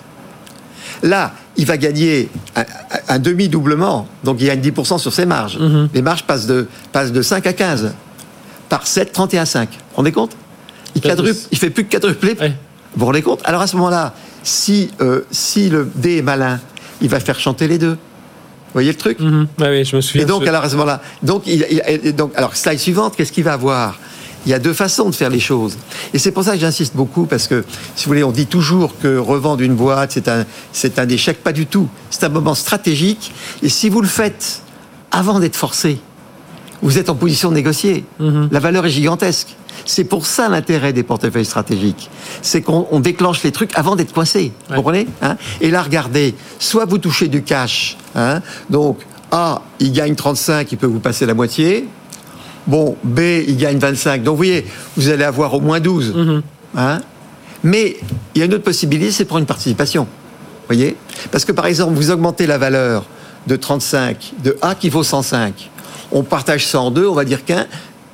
Là, 1.03 1.33
il 1.57 1.67
va 1.67 1.77
gagner 1.77 2.29
un, 2.57 2.65
un 3.09 3.19
demi-doublement, 3.19 4.09
donc 4.25 4.39
il 4.41 4.47
gagne 4.47 4.61
10% 4.61 4.99
sur 4.99 5.13
ses 5.13 5.27
marges. 5.27 5.59
Mhm. 5.59 5.91
Les 5.93 6.03
marges 6.03 6.23
passent 6.25 6.47
de, 6.47 6.67
passent 6.93 7.13
de 7.13 7.21
5 7.23 7.47
à 7.47 7.53
15. 7.53 7.93
Par 8.69 8.87
7, 8.87 9.13
31 9.13 9.43
à 9.43 9.47
5. 9.47 9.69
Vous 9.71 9.77
vous 9.77 9.97
rendez 9.97 10.13
compte? 10.13 10.33
Il, 10.99 11.09
quadruple, 11.11 11.39
il 11.53 11.59
fait 11.59 11.71
plus 11.71 11.85
que 11.85 11.91
quadrupler. 11.93 12.37
Ouais. 12.41 12.49
Vous 12.95 13.01
vous 13.01 13.07
rendez 13.07 13.23
compte? 13.23 13.41
Alors 13.45 13.61
à 13.63 13.67
ce 13.67 13.77
moment-là, 13.77 14.15
si, 14.43 14.91
euh, 15.01 15.23
si 15.31 15.69
le 15.69 15.91
D 15.95 16.19
est 16.19 16.23
malin, 16.23 16.61
il 17.01 17.09
va 17.09 17.21
faire 17.21 17.39
chanter 17.39 17.69
les 17.69 17.79
deux. 17.79 17.93
Vous 18.69 18.73
voyez 18.75 18.91
le 18.91 18.97
truc? 18.99 19.19
Mhm. 19.21 19.47
Ouais, 19.61 19.85
je 19.85 19.97
me 19.97 20.01
souviens. 20.01 20.23
et 20.23 20.27
donc, 20.27 20.47
alors, 20.47 20.63
à 20.63 20.69
ce 20.69 20.75
moment-là, 20.77 21.01
donc, 21.23 21.45
il, 21.47 21.65
il- 21.71 21.83
et 21.87 22.13
donc, 22.13 22.33
alors, 22.37 22.55
slide 22.55 22.79
suivante, 22.79 23.17
qu'est-ce 23.17 23.33
qu'il 23.33 23.45
va 23.45 23.55
avoir? 23.55 23.99
Il 24.47 24.51
y 24.51 24.55
a 24.55 24.59
deux 24.59 24.75
façons 24.75 25.09
de 25.09 25.15
faire 25.15 25.31
les 25.31 25.41
choses. 25.41 25.77
Et 26.13 26.19
c'est 26.19 26.33
pour 26.33 26.45
ça 26.45 26.53
que 26.53 26.59
j'insiste 26.61 26.95
beaucoup, 26.95 27.25
parce 27.25 27.47
que, 27.49 27.65
si 27.97 28.05
vous 28.05 28.11
voulez, 28.11 28.25
on 28.25 28.31
dit 28.31 28.47
toujours 28.47 28.99
que 28.99 29.17
revendre 29.17 29.63
une 29.63 29.75
boîte, 29.75 30.13
c'est 30.13 30.29
un, 30.29 30.45
c'est 30.73 30.99
un 30.99 31.09
échec. 31.09 31.43
Pas 31.43 31.53
du 31.53 31.65
tout. 31.67 31.89
C'est 32.11 32.25
un 32.25 32.29
moment 32.29 32.55
stratégique. 32.55 33.33
Et 33.63 33.69
si 33.71 33.89
vous 33.89 34.01
le 34.03 34.09
faites 34.09 34.61
avant 35.11 35.41
d'être 35.41 35.57
forcé, 35.57 35.99
vous 36.83 36.99
êtes 36.99 37.09
en 37.11 37.15
position 37.15 37.51
de 37.51 37.55
négocier. 37.55 38.05
La 38.51 38.61
valeur 38.61 38.87
est 38.87 38.91
gigantesque. 38.91 39.49
C'est 39.85 40.05
pour 40.05 40.27
ça 40.27 40.49
l'intérêt 40.49 40.93
des 40.93 41.03
portefeuilles 41.03 41.45
stratégiques. 41.45 42.11
C'est 42.43 42.63
qu'on 42.63 42.87
on 42.91 43.01
déclenche 43.01 43.43
les 43.43 43.53
trucs 43.53 43.71
avant 43.77 43.97
d'être 43.97 44.13
coincé. 44.13 44.53
Vous 44.67 44.71
Ouais. 44.73 44.77
comprenez 44.77 45.07
hein? 45.23 45.37
Et 45.61 45.71
là, 45.71 45.83
regardez, 45.83 46.35
soit 46.59 46.85
vous 46.85 46.99
touchez 46.99 47.29
du 47.29 47.43
cash, 47.43 47.97
hein, 48.15 48.43
donc 48.71 48.99
A, 49.31 49.63
il 49.79 49.93
gagne 49.93 50.15
35, 50.15 50.71
il 50.73 50.79
peut 50.79 50.87
vous 50.87 50.99
passer 51.01 51.27
la 51.27 51.35
moitié. 51.35 51.87
Bon, 52.67 52.97
B, 53.05 53.21
il 53.47 53.57
gagne 53.57 53.79
25. 53.79 54.23
Donc 54.23 54.33
vous 54.33 54.37
voyez, 54.39 54.67
vous 54.97 55.09
allez 55.09 55.25
avoir 55.25 55.55
au 55.55 55.61
moins 55.61 55.81
12. 55.81 56.15
hein? 56.77 57.01
Mais 57.65 57.97
il 58.35 58.39
y 58.39 58.43
a 58.43 58.45
une 58.45 58.55
autre 58.55 58.65
possibilité, 58.65 59.11
c'est 59.11 59.25
prendre 59.25 59.41
une 59.41 59.47
participation. 59.47 60.03
Vous 60.05 60.75
voyez? 60.75 60.97
Parce 61.31 61.45
que 61.45 61.53
par 61.53 61.67
exemple, 61.67 61.95
vous 61.95 62.11
augmentez 62.11 62.47
la 62.47 62.59
valeur 62.59 63.05
de 63.47 63.57
35 63.57 64.33
de 64.45 64.57
A 64.61 64.75
qui 64.75 64.91
vaut 64.91 65.03
105. 65.03 65.71
On 66.13 66.23
partage 66.23 66.67
ça 66.67 66.81
en 66.81 66.91
deux, 66.91 67.07
on 67.07 67.15
va 67.15 67.25
dire 67.25 67.45
qu'un, 67.45 67.67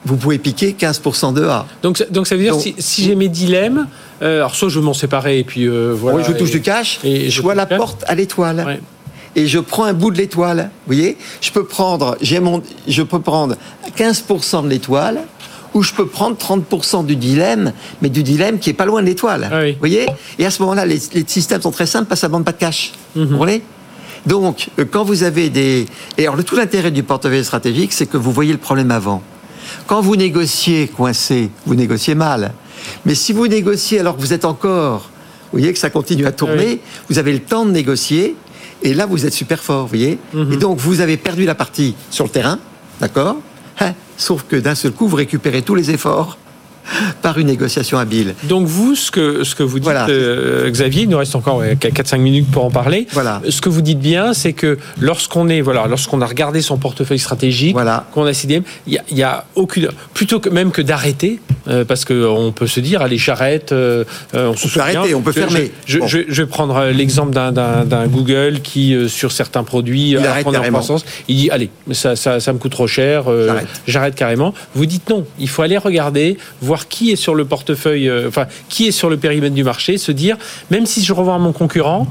vous 0.04 0.16
pouvez 0.16 0.38
piquer 0.38 0.72
15% 0.78 1.32
de 1.32 1.44
A. 1.44 1.66
Donc, 1.82 1.98
ça- 1.98 2.04
donc 2.10 2.26
ça 2.26 2.34
veut 2.36 2.42
dire 2.42 2.52
Donc- 2.54 2.62
si, 2.62 2.74
si 2.78 3.04
j'ai 3.04 3.14
mes 3.14 3.28
dilemmes, 3.28 3.86
euh, 4.22 4.38
alors 4.38 4.54
soit 4.54 4.68
je 4.68 4.78
veux 4.78 4.84
m'en 4.84 4.94
séparer 4.94 5.38
et 5.38 5.44
puis 5.44 5.66
euh, 5.66 5.94
voilà. 5.98 6.18
Oui, 6.18 6.24
je 6.26 6.32
touche 6.32 6.50
et- 6.50 6.52
du 6.52 6.60
cash, 6.62 6.98
et 7.04 7.30
je 7.30 7.40
vois 7.42 7.54
la 7.54 7.66
cash. 7.66 7.78
porte 7.78 8.04
à 8.06 8.14
l'étoile. 8.14 8.64
Ouais. 8.66 8.80
Et 9.36 9.46
je 9.48 9.58
prends 9.58 9.84
un 9.84 9.92
bout 9.94 10.10
de 10.12 10.18
l'étoile. 10.18 10.70
Vous 10.86 10.94
voyez 10.94 11.16
Je 11.40 11.50
peux 11.50 11.64
prendre, 11.64 12.16
j'ai 12.20 12.38
mon, 12.40 12.62
je 12.86 13.02
peux 13.02 13.20
prendre 13.20 13.56
15% 13.96 14.62
de 14.62 14.68
l'étoile, 14.68 15.20
ou 15.72 15.82
je 15.82 15.92
peux 15.92 16.06
prendre 16.06 16.36
30% 16.36 17.02
du 17.04 17.16
dilemme, 17.16 17.72
mais 18.00 18.08
du 18.08 18.22
dilemme 18.22 18.58
qui 18.60 18.70
est 18.70 18.74
pas 18.74 18.86
loin 18.86 19.00
de 19.02 19.06
l'étoile. 19.06 19.48
Ah 19.50 19.60
oui. 19.62 19.72
Vous 19.72 19.78
voyez 19.80 20.06
Et 20.38 20.46
à 20.46 20.50
ce 20.52 20.62
moment-là, 20.62 20.86
les, 20.86 21.00
les 21.14 21.24
systèmes 21.26 21.62
sont 21.62 21.72
très 21.72 21.86
simples 21.86 22.04
parce 22.06 22.20
que 22.20 22.22
ça 22.22 22.28
ne 22.28 22.32
demande 22.32 22.44
pas 22.44 22.52
de 22.52 22.58
cash. 22.58 22.92
Mhm. 23.16 23.24
Vous 23.24 23.30
comprenez? 23.32 23.62
Donc, 24.26 24.70
euh, 24.78 24.84
quand 24.90 25.04
vous 25.04 25.22
avez 25.22 25.50
des... 25.50 25.86
Et 26.16 26.22
alors, 26.22 26.36
le 26.36 26.44
tout 26.44 26.56
l'intérêt 26.56 26.90
du 26.90 27.02
portefeuille 27.02 27.44
stratégique, 27.44 27.92
c'est 27.92 28.06
que 28.06 28.16
vous 28.16 28.32
voyez 28.32 28.52
le 28.52 28.58
problème 28.58 28.90
avant. 28.90 29.22
Quand 29.86 30.00
vous 30.00 30.16
négociez 30.16 30.88
coincé, 30.88 31.50
vous 31.66 31.74
négociez 31.74 32.14
mal. 32.14 32.54
Mais 33.04 33.14
si 33.14 33.32
vous 33.32 33.48
négociez 33.48 34.00
alors 34.00 34.16
que 34.16 34.20
vous 34.20 34.32
êtes 34.32 34.44
encore 34.44 35.10
Vous 35.52 35.58
voyez 35.58 35.72
que 35.72 35.78
ça 35.78 35.90
continue 35.90 36.26
à 36.26 36.32
tourner. 36.32 36.80
Vous 37.08 37.18
avez 37.18 37.32
le 37.32 37.40
temps 37.40 37.66
de 37.66 37.70
négocier. 37.70 38.36
Et 38.82 38.94
là, 38.94 39.06
vous 39.06 39.24
êtes 39.26 39.32
super 39.32 39.62
fort, 39.62 39.82
vous 39.82 39.88
voyez. 39.88 40.18
Mhm. 40.32 40.52
Et 40.52 40.56
donc, 40.56 40.78
vous 40.78 41.00
avez 41.00 41.16
perdu 41.16 41.44
la 41.44 41.54
partie 41.54 41.94
sur 42.10 42.24
le 42.24 42.30
terrain, 42.30 42.58
d'accord 43.00 43.36
Hein 43.80 43.94
Sauf 44.16 44.44
que 44.48 44.56
d'un 44.56 44.74
seul 44.74 44.92
coup, 44.92 45.08
vous 45.08 45.16
récupérez 45.16 45.62
tous 45.62 45.74
les 45.74 45.90
efforts 45.90 46.38
par 47.22 47.38
une 47.38 47.46
négociation 47.46 47.98
habile. 47.98 48.34
Donc 48.44 48.66
vous, 48.66 48.94
ce 48.94 49.10
que, 49.10 49.44
ce 49.44 49.54
que 49.54 49.62
vous 49.62 49.78
dites, 49.78 49.84
Voilà. 49.84 50.06
euh, 50.08 50.70
Xavier, 50.70 51.02
il 51.04 51.08
nous 51.08 51.18
reste 51.18 51.34
encore 51.36 51.62
4-5 51.64 52.18
minutes 52.18 52.50
pour 52.50 52.64
en 52.64 52.70
parler. 52.70 53.06
Voilà. 53.12 53.40
Ce 53.48 53.60
que 53.60 53.68
vous 53.68 53.82
dites 53.82 53.98
bien, 54.00 54.34
c'est 54.34 54.52
que 54.52 54.78
lorsqu'on 55.00 55.48
est, 55.48 55.60
voilà, 55.60 55.86
lorsqu'on 55.86 56.20
a 56.20 56.26
regardé 56.26 56.60
son 56.62 56.76
portefeuille 56.76 57.18
stratégique, 57.18 57.72
Voilà. 57.74 58.06
qu'on 58.12 58.24
a 58.26 58.32
CDM, 58.32 58.62
il 58.86 59.00
y 59.10 59.22
a, 59.22 59.30
a 59.30 59.44
aucune, 59.54 59.88
plutôt 60.12 60.40
que 60.40 60.48
même 60.48 60.70
que 60.70 60.82
d'arrêter, 60.82 61.40
euh, 61.68 61.84
parce 61.84 62.04
que 62.04 62.26
on 62.26 62.52
peut 62.52 62.66
se 62.66 62.80
dire, 62.80 63.00
allez, 63.02 63.18
j'arrête, 63.18 63.72
euh, 63.72 64.04
euh, 64.34 64.48
on 64.50 64.56
se 64.56 64.62
peut 64.64 64.68
souvient. 64.68 64.82
arrêter, 65.00 65.14
on 65.14 65.22
peut 65.22 65.32
fermer. 65.32 65.72
Je, 65.86 65.98
Bon. 65.98 66.06
je, 66.06 66.18
je 66.28 66.42
vais 66.42 66.48
prendre 66.48 66.76
euh, 66.76 66.90
l'exemple 66.92 67.32
d'un- 67.32 68.06
Google 68.08 68.60
qui, 68.62 68.94
euh, 68.94 69.08
sur 69.08 69.32
certains 69.32 69.62
produits, 69.64 70.10
Il 70.10 70.16
euh, 70.18 70.28
arrête 70.30 70.46
en 70.46 70.52
il 71.28 71.36
dit, 71.36 71.50
allez, 71.50 71.70
ça, 71.92 72.16
ça, 72.16 72.40
ça 72.40 72.52
me 72.52 72.58
coûte 72.58 72.72
trop 72.72 72.86
cher, 72.86 73.24
euh, 73.28 73.46
J'arrête. 73.46 73.66
j'arrête 73.86 74.14
carrément. 74.14 74.52
Vous 74.74 74.86
dites 74.86 75.08
non, 75.08 75.24
il 75.38 75.48
faut 75.48 75.62
aller 75.62 75.78
regarder, 75.78 76.36
voir 76.60 76.73
qui 76.88 77.10
est 77.12 77.16
sur 77.16 77.34
le 77.34 77.44
portefeuille, 77.44 78.08
euh, 78.08 78.28
enfin, 78.28 78.46
qui 78.68 78.86
est 78.86 78.92
sur 78.92 79.08
le 79.10 79.16
périmètre 79.16 79.54
du 79.54 79.64
marché, 79.64 79.98
se 79.98 80.12
dire, 80.12 80.36
même 80.70 80.86
si 80.86 81.02
je 81.04 81.12
revends 81.12 81.34
à 81.36 81.38
mon 81.38 81.52
concurrent, 81.52 82.06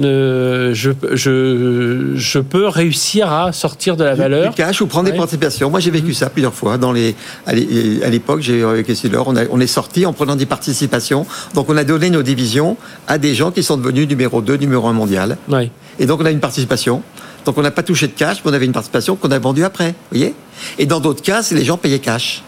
euh, 0.00 0.74
je, 0.74 0.90
je, 1.12 2.12
je 2.14 2.38
peux 2.38 2.68
réussir 2.68 3.32
à 3.32 3.52
sortir 3.52 3.96
de 3.96 4.04
la 4.04 4.14
valeur. 4.14 4.50
Du 4.50 4.54
cash 4.56 4.80
ou 4.80 4.86
prendre 4.86 5.10
des 5.10 5.16
participations. 5.16 5.70
Moi, 5.70 5.80
j'ai 5.80 5.90
vécu 5.90 6.14
ça 6.14 6.30
plusieurs 6.30 6.54
fois. 6.54 6.78
Dans 6.78 6.92
les, 6.92 7.16
à 7.46 7.50
à 7.50 8.08
l'époque, 8.08 8.40
j'ai 8.40 8.62
avec 8.62 8.86
on, 9.26 9.36
a- 9.36 9.46
on 9.50 9.60
est 9.60 9.66
sorti 9.66 10.06
en 10.06 10.12
prenant 10.12 10.36
des 10.36 10.46
participations. 10.46 11.26
Donc, 11.54 11.68
on 11.68 11.76
a 11.76 11.82
donné 11.84 12.10
nos 12.10 12.22
divisions 12.22 12.76
à 13.08 13.18
des 13.18 13.34
gens 13.34 13.50
qui 13.50 13.62
sont 13.64 13.76
devenus 13.76 14.06
numéro 14.08 14.40
2, 14.40 14.56
numéro 14.56 14.86
1 14.86 14.92
mondial. 14.92 15.36
Ouais. 15.48 15.70
Et 15.98 16.06
donc, 16.06 16.20
on 16.20 16.26
a 16.26 16.30
une 16.30 16.40
participation. 16.40 17.02
Donc, 17.44 17.58
on 17.58 17.62
n'a 17.62 17.70
pas 17.72 17.82
touché 17.82 18.06
de 18.06 18.12
cash, 18.12 18.36
mais 18.44 18.50
on 18.52 18.54
avait 18.54 18.66
une 18.66 18.72
participation 18.72 19.16
qu'on 19.16 19.30
a 19.32 19.38
vendue 19.40 19.64
après. 19.64 19.94
Voyez? 20.12 20.34
Et 20.78 20.86
dans 20.86 21.00
d'autres 21.00 21.22
cas, 21.22 21.42
c'est 21.42 21.54
les 21.56 21.64
gens 21.64 21.76
payaient 21.78 21.98
cash. 21.98 22.42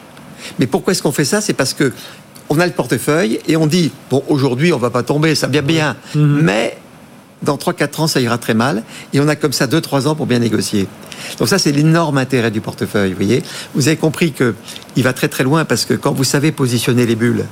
Mais 0.58 0.66
pourquoi 0.66 0.92
est-ce 0.92 1.02
qu'on 1.02 1.12
fait 1.12 1.24
ça? 1.24 1.40
C'est 1.40 1.54
parce 1.54 1.74
que 1.74 1.92
on 2.48 2.58
a 2.58 2.66
le 2.66 2.72
portefeuille 2.72 3.38
et 3.46 3.56
on 3.56 3.66
dit 3.66 3.92
bon, 4.10 4.22
aujourd'hui, 4.28 4.72
on 4.72 4.78
va 4.78 4.90
pas 4.90 5.02
tomber, 5.02 5.34
ça 5.34 5.46
vient 5.46 5.62
bien. 5.62 5.96
Mais 6.14 6.76
dans 7.42 7.56
3-4 7.56 8.02
ans, 8.02 8.06
ça 8.06 8.20
ira 8.20 8.38
très 8.38 8.54
mal. 8.54 8.82
Et 9.12 9.20
on 9.20 9.28
a 9.28 9.36
comme 9.36 9.52
ça 9.52 9.66
2-3 9.66 10.08
ans 10.08 10.14
pour 10.14 10.26
bien 10.26 10.40
négocier. 10.40 10.86
Donc 11.38 11.48
ça, 11.48 11.58
c'est 11.58 11.72
l'énorme 11.72 12.18
intérêt 12.18 12.50
du 12.50 12.60
portefeuille, 12.60 13.10
vous 13.10 13.16
voyez. 13.16 13.42
Vous 13.74 13.88
avez 13.88 13.96
compris 13.96 14.32
que 14.32 14.54
il 14.96 15.02
va 15.02 15.12
très 15.12 15.28
très 15.28 15.44
loin 15.44 15.64
parce 15.64 15.84
que 15.84 15.94
quand 15.94 16.12
vous 16.12 16.24
savez 16.24 16.52
positionner 16.52 17.06
les 17.06 17.16
bulles 17.16 17.46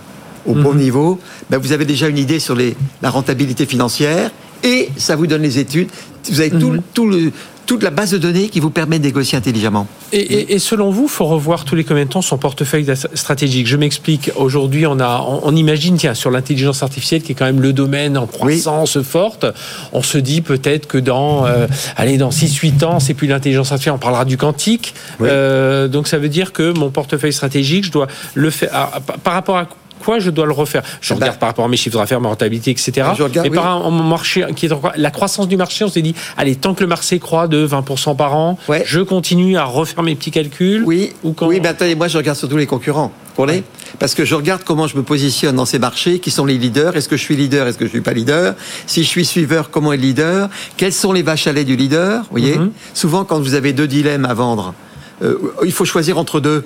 au 0.46 0.54
bon 0.54 0.74
niveau, 0.74 1.20
ben 1.50 1.58
vous 1.58 1.72
avez 1.72 1.84
déjà 1.84 2.08
une 2.08 2.16
idée 2.16 2.40
sur 2.40 2.54
les, 2.54 2.74
la 3.02 3.10
rentabilité 3.10 3.66
financière 3.66 4.30
et 4.62 4.88
ça 4.96 5.14
vous 5.14 5.26
donne 5.26 5.42
les 5.42 5.58
études. 5.58 5.88
Vous 6.30 6.40
avez 6.40 6.50
tout, 6.50 6.78
tout 6.94 7.08
le, 7.08 7.32
toute 7.68 7.82
la 7.84 7.90
base 7.90 8.10
de 8.10 8.18
données 8.18 8.48
qui 8.48 8.60
vous 8.60 8.70
permet 8.70 8.98
de 8.98 9.04
négocier 9.04 9.36
intelligemment. 9.38 9.86
Et, 10.12 10.18
et- 10.20 10.54
et 10.54 10.58
selon 10.58 10.90
vous, 10.90 11.06
faut 11.06 11.26
revoir 11.26 11.64
tous 11.66 11.74
les 11.76 11.84
combien 11.84 12.04
de 12.06 12.08
temps 12.08 12.22
son 12.22 12.38
portefeuille 12.38 12.86
stratégique? 13.14 13.66
Je 13.68 13.76
m'explique. 13.76 14.30
Aujourd'hui, 14.36 14.86
on 14.86 14.98
a, 15.00 15.22
on, 15.28 15.40
on 15.44 15.54
imagine, 15.54 15.96
tiens, 15.98 16.14
sur 16.14 16.30
l'intelligence 16.30 16.82
artificielle, 16.82 17.22
qui 17.22 17.32
est 17.32 17.34
quand 17.34 17.44
même 17.44 17.60
le 17.60 17.74
domaine 17.74 18.16
en 18.16 18.26
croissance 18.26 19.00
forte, 19.02 19.44
on 19.92 20.02
se 20.02 20.16
dit 20.18 20.40
peut-être 20.40 20.86
que 20.88 20.96
dans, 20.98 21.46
euh, 21.46 21.66
allez, 21.96 22.16
dans 22.16 22.30
6-8 22.30 22.84
ans, 22.84 23.00
c'est 23.00 23.12
plus 23.14 23.28
l'intelligence 23.28 23.70
artificielle, 23.70 23.94
on 23.96 23.98
parlera 23.98 24.24
du 24.24 24.38
quantique. 24.38 24.94
Oui. 25.20 25.28
Euh, 25.30 25.88
donc 25.88 26.08
ça 26.08 26.16
veut 26.18 26.30
dire 26.30 26.52
que 26.54 26.72
mon 26.76 26.88
portefeuille 26.90 27.34
stratégique, 27.34 27.84
je 27.84 27.92
dois 27.92 28.06
le 28.34 28.48
faire 28.50 28.74
alors, 28.74 29.00
par- 29.02 29.18
par 29.18 29.32
rapport 29.34 29.56
à 29.58 29.66
quoi 29.98 30.18
je 30.18 30.30
dois 30.30 30.46
le 30.46 30.52
refaire 30.52 30.82
Je 31.00 31.12
Ah 31.12 31.16
bah. 31.16 31.24
regarde 31.26 31.38
par 31.38 31.48
rapport 31.48 31.64
à 31.64 31.68
mes 31.68 31.76
chiffres 31.76 31.98
d'affaires, 31.98 32.20
ma 32.20 32.28
rentabilité, 32.28 32.70
etc. 32.70 32.92
Regarde, 33.18 33.46
Et 33.46 33.50
par 33.50 33.80
oui. 33.80 33.86
un, 33.86 33.88
un 33.98 34.02
marché 34.08 34.44
qui 34.56 34.66
est 34.66 34.72
la 34.96 35.10
croissance 35.10 35.48
du 35.48 35.56
marché, 35.56 35.84
on 35.84 35.88
s'est 35.88 36.02
dit, 36.02 36.14
allez, 36.36 36.56
tant 36.56 36.74
que 36.74 36.80
le 36.82 36.86
marché 36.88 37.18
croît 37.18 37.48
de 37.48 37.66
20% 37.66 38.16
par 38.16 38.34
an, 38.34 38.58
Ouais. 38.68 38.82
je 38.86 39.00
continue 39.00 39.56
à 39.56 39.64
refaire 39.64 40.02
mes 40.02 40.14
petits 40.14 40.30
calculs. 40.30 40.82
Oui, 40.86 41.12
Ou 41.24 41.32
quand- 41.32 41.46
oui 41.48 41.60
mais 41.62 41.68
attendez, 41.68 41.94
moi 41.94 42.08
je 42.08 42.16
regarde 42.18 42.38
surtout 42.38 42.56
les 42.56 42.66
concurrents. 42.66 43.12
Comprenez 43.36 43.62
Parce 44.00 44.14
que 44.14 44.24
je 44.24 44.34
regarde 44.34 44.62
comment 44.64 44.86
je 44.88 44.96
me 44.96 45.02
positionne 45.04 45.54
dans 45.56 45.64
ces 45.64 45.78
marchés, 45.78 46.18
qui 46.18 46.30
sont 46.32 46.44
les 46.44 46.58
leaders. 46.58 46.96
Est-ce 46.96 47.08
que 47.08 47.16
je 47.16 47.22
suis 47.22 47.36
leader 47.36 47.66
Est-ce 47.68 47.78
que 47.78 47.84
je 47.86 47.90
suis 47.90 48.00
pas 48.00 48.12
leader 48.12 48.54
Si 48.86 49.04
je 49.04 49.08
suis 49.08 49.24
suiveur, 49.24 49.70
comment 49.70 49.92
est 49.92 49.96
le 49.96 50.02
leader 50.02 50.48
Quelles 50.76 50.92
sont 50.92 51.12
les 51.12 51.22
vaches 51.22 51.46
à 51.46 51.52
lait 51.52 51.64
du 51.64 51.76
leader 51.76 52.22
Vous 52.22 52.26
voyez 52.32 52.58
Mhm. 52.58 52.72
Souvent, 52.94 53.24
quand 53.24 53.38
vous 53.40 53.54
avez 53.54 53.72
deux 53.72 53.86
dilemmes 53.86 54.24
à 54.24 54.34
vendre, 54.34 54.74
euh, 55.22 55.36
il 55.64 55.70
faut 55.72 55.84
choisir 55.84 56.18
entre 56.18 56.40
deux. 56.40 56.64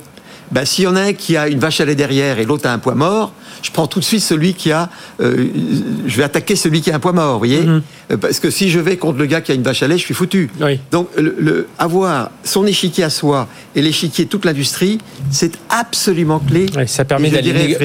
Ben, 0.53 0.65
S'il 0.65 0.85
y 0.85 0.87
en 0.87 0.97
a 0.97 1.01
un 1.03 1.13
qui 1.15 1.37
a 1.37 1.49
une 1.49 1.59
vache 1.59 1.81
à 1.81 1.85
lait 1.85 1.95
derrière 1.95 2.39
et 2.39 2.45
l'autre 2.45 2.69
a 2.69 2.73
un 2.73 2.79
poids 2.79 2.95
mort, 2.95 3.33
je 3.63 3.71
prends 3.71 3.87
tout 3.87 4.01
de 4.01 4.05
suite 4.05 4.21
celui 4.23 4.55
qui 4.55 4.71
a. 4.73 4.89
euh, 5.21 5.47
je 6.07 6.17
vais 6.17 6.23
attaquer 6.25 6.57
celui 6.57 6.81
qui 6.81 6.91
a 6.91 6.97
un 6.97 7.01
poids 7.01 7.13
mort, 7.13 7.33
vous 7.35 7.39
voyez 7.39 7.61
Mhm. 7.63 7.83
Euh, 8.11 8.17
Parce 8.17 8.41
que 8.41 8.51
si 8.51 8.69
je 8.69 8.79
vais 8.81 8.97
contre 8.97 9.19
le 9.19 9.27
gars 9.27 9.41
qui 9.41 9.53
a 9.53 9.55
une 9.55 9.63
vache 9.63 9.83
à 9.83 9.89
lait, 9.89 9.97
je 9.97 10.03
suis 10.05 10.15
foutu. 10.15 10.51
Oui. 10.61 10.79
Donc, 10.91 11.09
le, 11.17 11.35
le- 11.39 11.67
avoir 11.79 12.31
son 12.45 12.67
échiquier 12.67 13.05
à 13.05 13.11
soi 13.11 13.49
et 13.75 13.81
l'échiquier 13.83 14.27
toute 14.27 14.45
l'industrie, 14.45 14.99
c'est 15.31 15.57
absolument 15.71 16.39
clé. 16.41 16.67
Ouais, 16.77 16.87
ça 16.87 17.05
permet 17.05 17.29
Et 17.29 17.31
je 17.31 17.37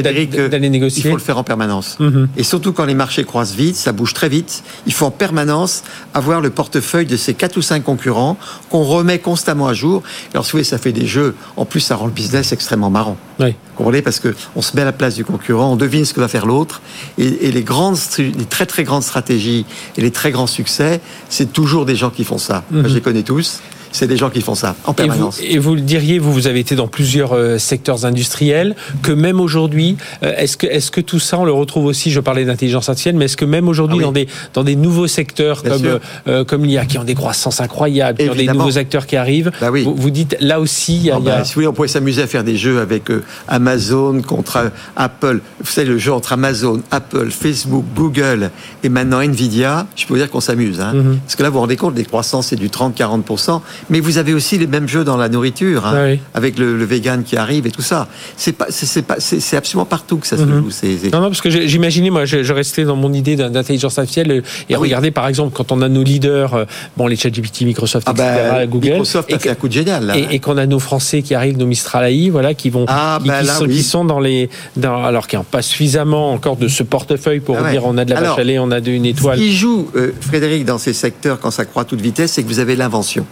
d'aller 0.01 0.69
négocier. 0.69 1.03
Il 1.05 1.09
faut 1.09 1.15
le 1.15 1.21
faire 1.21 1.37
en 1.37 1.43
permanence. 1.43 1.97
Mhm. 1.99 2.27
Et 2.35 2.43
surtout 2.43 2.73
quand 2.73 2.85
les 2.85 2.95
marchés 2.95 3.23
croissent 3.23 3.53
vite, 3.55 3.75
ça 3.75 3.91
bouge 3.93 4.13
très 4.13 4.27
vite. 4.29 4.63
Il 4.85 4.93
faut 4.93 5.05
en 5.05 5.11
permanence 5.11 5.83
avoir 6.13 6.41
le 6.41 6.49
portefeuille 6.49 7.05
de 7.05 7.15
ces 7.17 7.33
quatre 7.33 7.55
ou 7.57 7.61
cinq 7.61 7.83
concurrents 7.83 8.37
qu'on 8.69 8.83
remet 8.83 9.19
constamment 9.19 9.67
à 9.67 9.73
jour. 9.73 10.03
Alors, 10.33 10.45
si 10.45 10.51
vous 10.51 10.57
voulez, 10.57 10.63
ça 10.63 10.77
fait 10.77 10.91
des 10.91 11.05
jeux. 11.07 11.35
En 11.55 11.65
plus, 11.65 11.79
ça 11.79 11.95
rend 11.95 12.05
le 12.07 12.11
business 12.11 12.51
extrêmement 12.57 12.89
marrant. 12.89 13.17
Oui. 13.39 13.51
Vous 13.51 13.77
comprenez 13.77 14.01
Parce 14.01 14.19
qu'on 14.19 14.61
se 14.61 14.75
met 14.75 14.81
à 14.81 14.85
la 14.85 14.91
place 14.91 15.15
du 15.15 15.23
concurrent, 15.23 15.71
on 15.71 15.75
devine 15.75 16.03
ce 16.05 16.13
que 16.13 16.19
va 16.19 16.27
faire 16.27 16.47
l'autre. 16.47 16.81
Et, 17.19 17.47
et 17.47 17.51
les, 17.51 17.63
grandes, 17.63 17.97
les 18.17 18.45
très 18.45 18.65
très 18.65 18.83
grandes 18.83 19.03
stratégies 19.03 19.65
et 19.95 20.01
les 20.01 20.11
très 20.11 20.31
grands 20.31 20.47
succès, 20.47 20.99
c'est 21.29 21.53
toujours 21.53 21.85
des 21.85 21.95
gens 21.95 22.09
qui 22.09 22.23
font 22.23 22.39
ça. 22.39 22.63
Moi, 22.71 22.87
je 22.87 22.95
les 22.95 23.01
connais 23.01 23.23
tous. 23.23 23.61
C'est 23.91 24.07
des 24.07 24.17
gens 24.17 24.29
qui 24.29 24.41
font 24.41 24.55
ça 24.55 24.75
en. 24.85 24.91
Et 24.91 24.93
vous, 25.03 25.07
permanence. 25.07 25.39
et 25.41 25.57
vous 25.59 25.75
le 25.75 25.81
diriez, 25.81 26.19
vous, 26.19 26.31
vous 26.33 26.47
avez 26.47 26.59
été 26.59 26.75
dans 26.75 26.87
plusieurs 26.87 27.33
euh, 27.33 27.57
secteurs 27.57 28.05
industriels, 28.05 28.75
que 29.01 29.11
même 29.11 29.39
aujourd'hui, 29.39 29.97
euh, 30.23 30.33
est-ce 30.37 30.57
que, 30.57 30.67
est-ce 30.67 30.91
que 30.91 31.01
tout 31.01 31.19
ça, 31.19 31.39
on 31.39 31.45
le 31.45 31.51
retrouve 31.51 31.85
aussi, 31.85 32.11
je 32.11 32.19
parlais 32.19 32.45
d'intelligence 32.45 32.89
artificielle, 32.89 33.15
mais 33.15 33.25
est-ce 33.25 33.37
que 33.37 33.45
même 33.45 33.67
aujourd'hui, 33.67 33.97
Ah 33.97 33.99
oui. 33.99 34.03
dans, 34.05 34.11
des, 34.11 34.27
dans 34.53 34.63
des 34.63 34.75
nouveaux 34.75 35.07
secteurs 35.07 35.61
Bien 35.63 35.73
comme, 35.77 35.99
euh, 36.27 36.43
comme 36.43 36.65
l'IA, 36.65 36.85
qui 36.85 36.97
ont 36.97 37.03
des 37.03 37.15
croissances 37.15 37.61
incroyables, 37.61 38.17
qui 38.19 38.29
ont 38.29 38.35
des 38.35 38.47
nouveaux 38.47 38.77
acteurs 38.77 39.05
qui 39.07 39.15
arrivent, 39.15 39.51
Bah 39.61 39.69
oui. 39.71 39.83
vous, 39.83 39.95
vous 39.95 40.09
dites, 40.09 40.35
là 40.39 40.59
aussi, 40.59 40.95
il 40.97 41.03
y 41.05 41.11
a... 41.11 41.15
Ah 41.15 41.19
il 41.21 41.25
y 41.25 41.29
a- 41.29 41.37
bah, 41.37 41.43
si 41.43 41.51
vous 41.53 41.55
voulez, 41.55 41.67
on 41.67 41.73
pourrait 41.73 41.87
s'amuser 41.87 42.21
à 42.21 42.27
faire 42.27 42.43
des 42.43 42.57
jeux 42.57 42.79
avec 42.79 43.09
euh, 43.09 43.23
Amazon 43.47 44.21
contre 44.21 44.71
Apple. 44.95 45.41
Vous 45.59 45.71
savez, 45.71 45.87
le 45.87 45.97
jeu 45.97 46.13
entre 46.13 46.33
Amazon, 46.33 46.81
Apple, 46.91 47.29
Facebook, 47.31 47.85
Google 47.95 48.51
et 48.83 48.89
maintenant 48.89 49.21
Nvidia, 49.21 49.87
je 49.95 50.05
peux 50.05 50.13
vous 50.13 50.19
dire 50.19 50.29
qu'on 50.29 50.41
s'amuse. 50.41 50.79
Hein. 50.81 50.93
Mhm. 50.93 51.19
Parce 51.25 51.35
que 51.35 51.43
là, 51.43 51.49
vous 51.49 51.53
vous 51.55 51.59
rendez 51.61 51.75
compte, 51.77 51.95
les 51.97 52.05
croissances, 52.05 52.47
c'est 52.47 52.55
du 52.55 52.69
30-40%. 52.69 53.61
Mais 53.89 53.99
vous 53.99 54.17
avez 54.17 54.33
aussi 54.33 54.57
les 54.57 54.67
mêmes 54.67 54.87
jeux 54.87 55.03
dans 55.03 55.17
la 55.17 55.29
nourriture, 55.29 55.85
hein, 55.85 55.93
Ah 55.95 56.03
oui. 56.05 56.19
avec 56.33 56.57
le, 56.57 56.77
le 56.77 56.85
vegan 56.85 57.23
qui 57.23 57.37
arrive 57.37 57.65
et 57.67 57.71
tout 57.71 57.81
ça. 57.81 58.07
C'est 58.35 58.53
pas, 58.53 58.67
c'est, 58.69 58.85
c'est 58.85 59.01
pas, 59.01 59.15
c'est, 59.19 59.39
c'est 59.39 59.57
absolument 59.57 59.85
partout 59.85 60.17
que 60.17 60.27
ça 60.27 60.37
se 60.37 60.43
Mhm. 60.43 60.69
joue. 60.69 61.09
Non, 61.11 61.21
non, 61.21 61.27
parce 61.29 61.41
que 61.41 61.49
j'imaginais, 61.49 62.09
moi, 62.09 62.25
je, 62.25 62.43
je 62.43 62.53
restais 62.53 62.83
dans 62.85 62.95
mon 62.95 63.13
idée 63.13 63.35
d'intelligence 63.35 63.97
artificielle 63.97 64.31
euh, 64.31 64.41
et 64.69 64.75
Ah 64.75 64.79
oui. 64.79 64.87
regardez, 64.87 65.11
par 65.11 65.27
exemple, 65.27 65.53
quand 65.55 65.71
on 65.71 65.81
a 65.81 65.89
nos 65.89 66.03
leaders, 66.03 66.53
euh, 66.53 66.65
bon, 66.95 67.07
les 67.07 67.15
ChatGPT, 67.15 67.61
Microsoft, 67.61 68.07
Ah 68.09 68.11
etc., 68.11 68.27
bah, 68.51 68.65
Google, 68.67 68.87
Microsoft 68.89 69.29
et 69.29 69.35
a 69.35 69.39
fait 69.39 69.49
un 69.49 69.55
coup 69.55 69.67
de 69.67 69.73
génial. 69.73 70.05
Là. 70.05 70.17
Et, 70.17 70.27
et 70.35 70.39
qu'on 70.39 70.57
a 70.57 70.65
nos 70.65 70.79
Français 70.79 71.21
qui 71.21 71.33
arrivent, 71.35 71.57
nos 71.57 71.65
Mistral 71.65 72.05
AI, 72.11 72.29
voilà, 72.29 72.53
qui 72.53 72.69
vont, 72.69 72.85
Ah, 72.87 73.19
qui, 73.21 73.27
bah 73.27 73.41
qui 73.41 73.47
là, 73.47 73.53
sont, 73.53 73.65
oui. 73.65 73.75
qui 73.75 73.83
sont 73.83 74.05
dans 74.05 74.19
les, 74.19 74.49
dans, 74.75 75.03
alors 75.03 75.27
qui 75.27 75.35
n'ont 75.35 75.43
pas 75.43 75.61
suffisamment 75.61 76.31
encore 76.31 76.55
de 76.57 76.67
ce 76.67 76.83
portefeuille 76.83 77.39
pour 77.39 77.57
Ah 77.59 77.63
ouais. 77.63 77.71
dire 77.71 77.85
on 77.85 77.97
a 77.97 78.05
de 78.05 78.11
la 78.11 78.17
Alors, 78.17 78.35
vache 78.35 78.41
à 78.41 78.43
lait, 78.43 78.59
on 78.59 78.71
a 78.71 78.81
de, 78.81 78.91
une 78.91 79.05
étoile. 79.05 79.37
Ce 79.37 79.43
qui 79.43 79.55
joue, 79.55 79.89
euh, 79.95 80.11
Frédéric, 80.21 80.65
dans 80.65 80.77
ces 80.77 80.93
secteurs, 80.93 81.39
quand 81.39 81.51
ça 81.51 81.65
croît 81.65 81.83
à 81.83 81.85
toute 81.85 82.01
vitesse, 82.01 82.33
c'est 82.33 82.43
que 82.43 82.47
vous 82.47 82.59
avez 82.59 82.75
l'invention. 82.75 83.25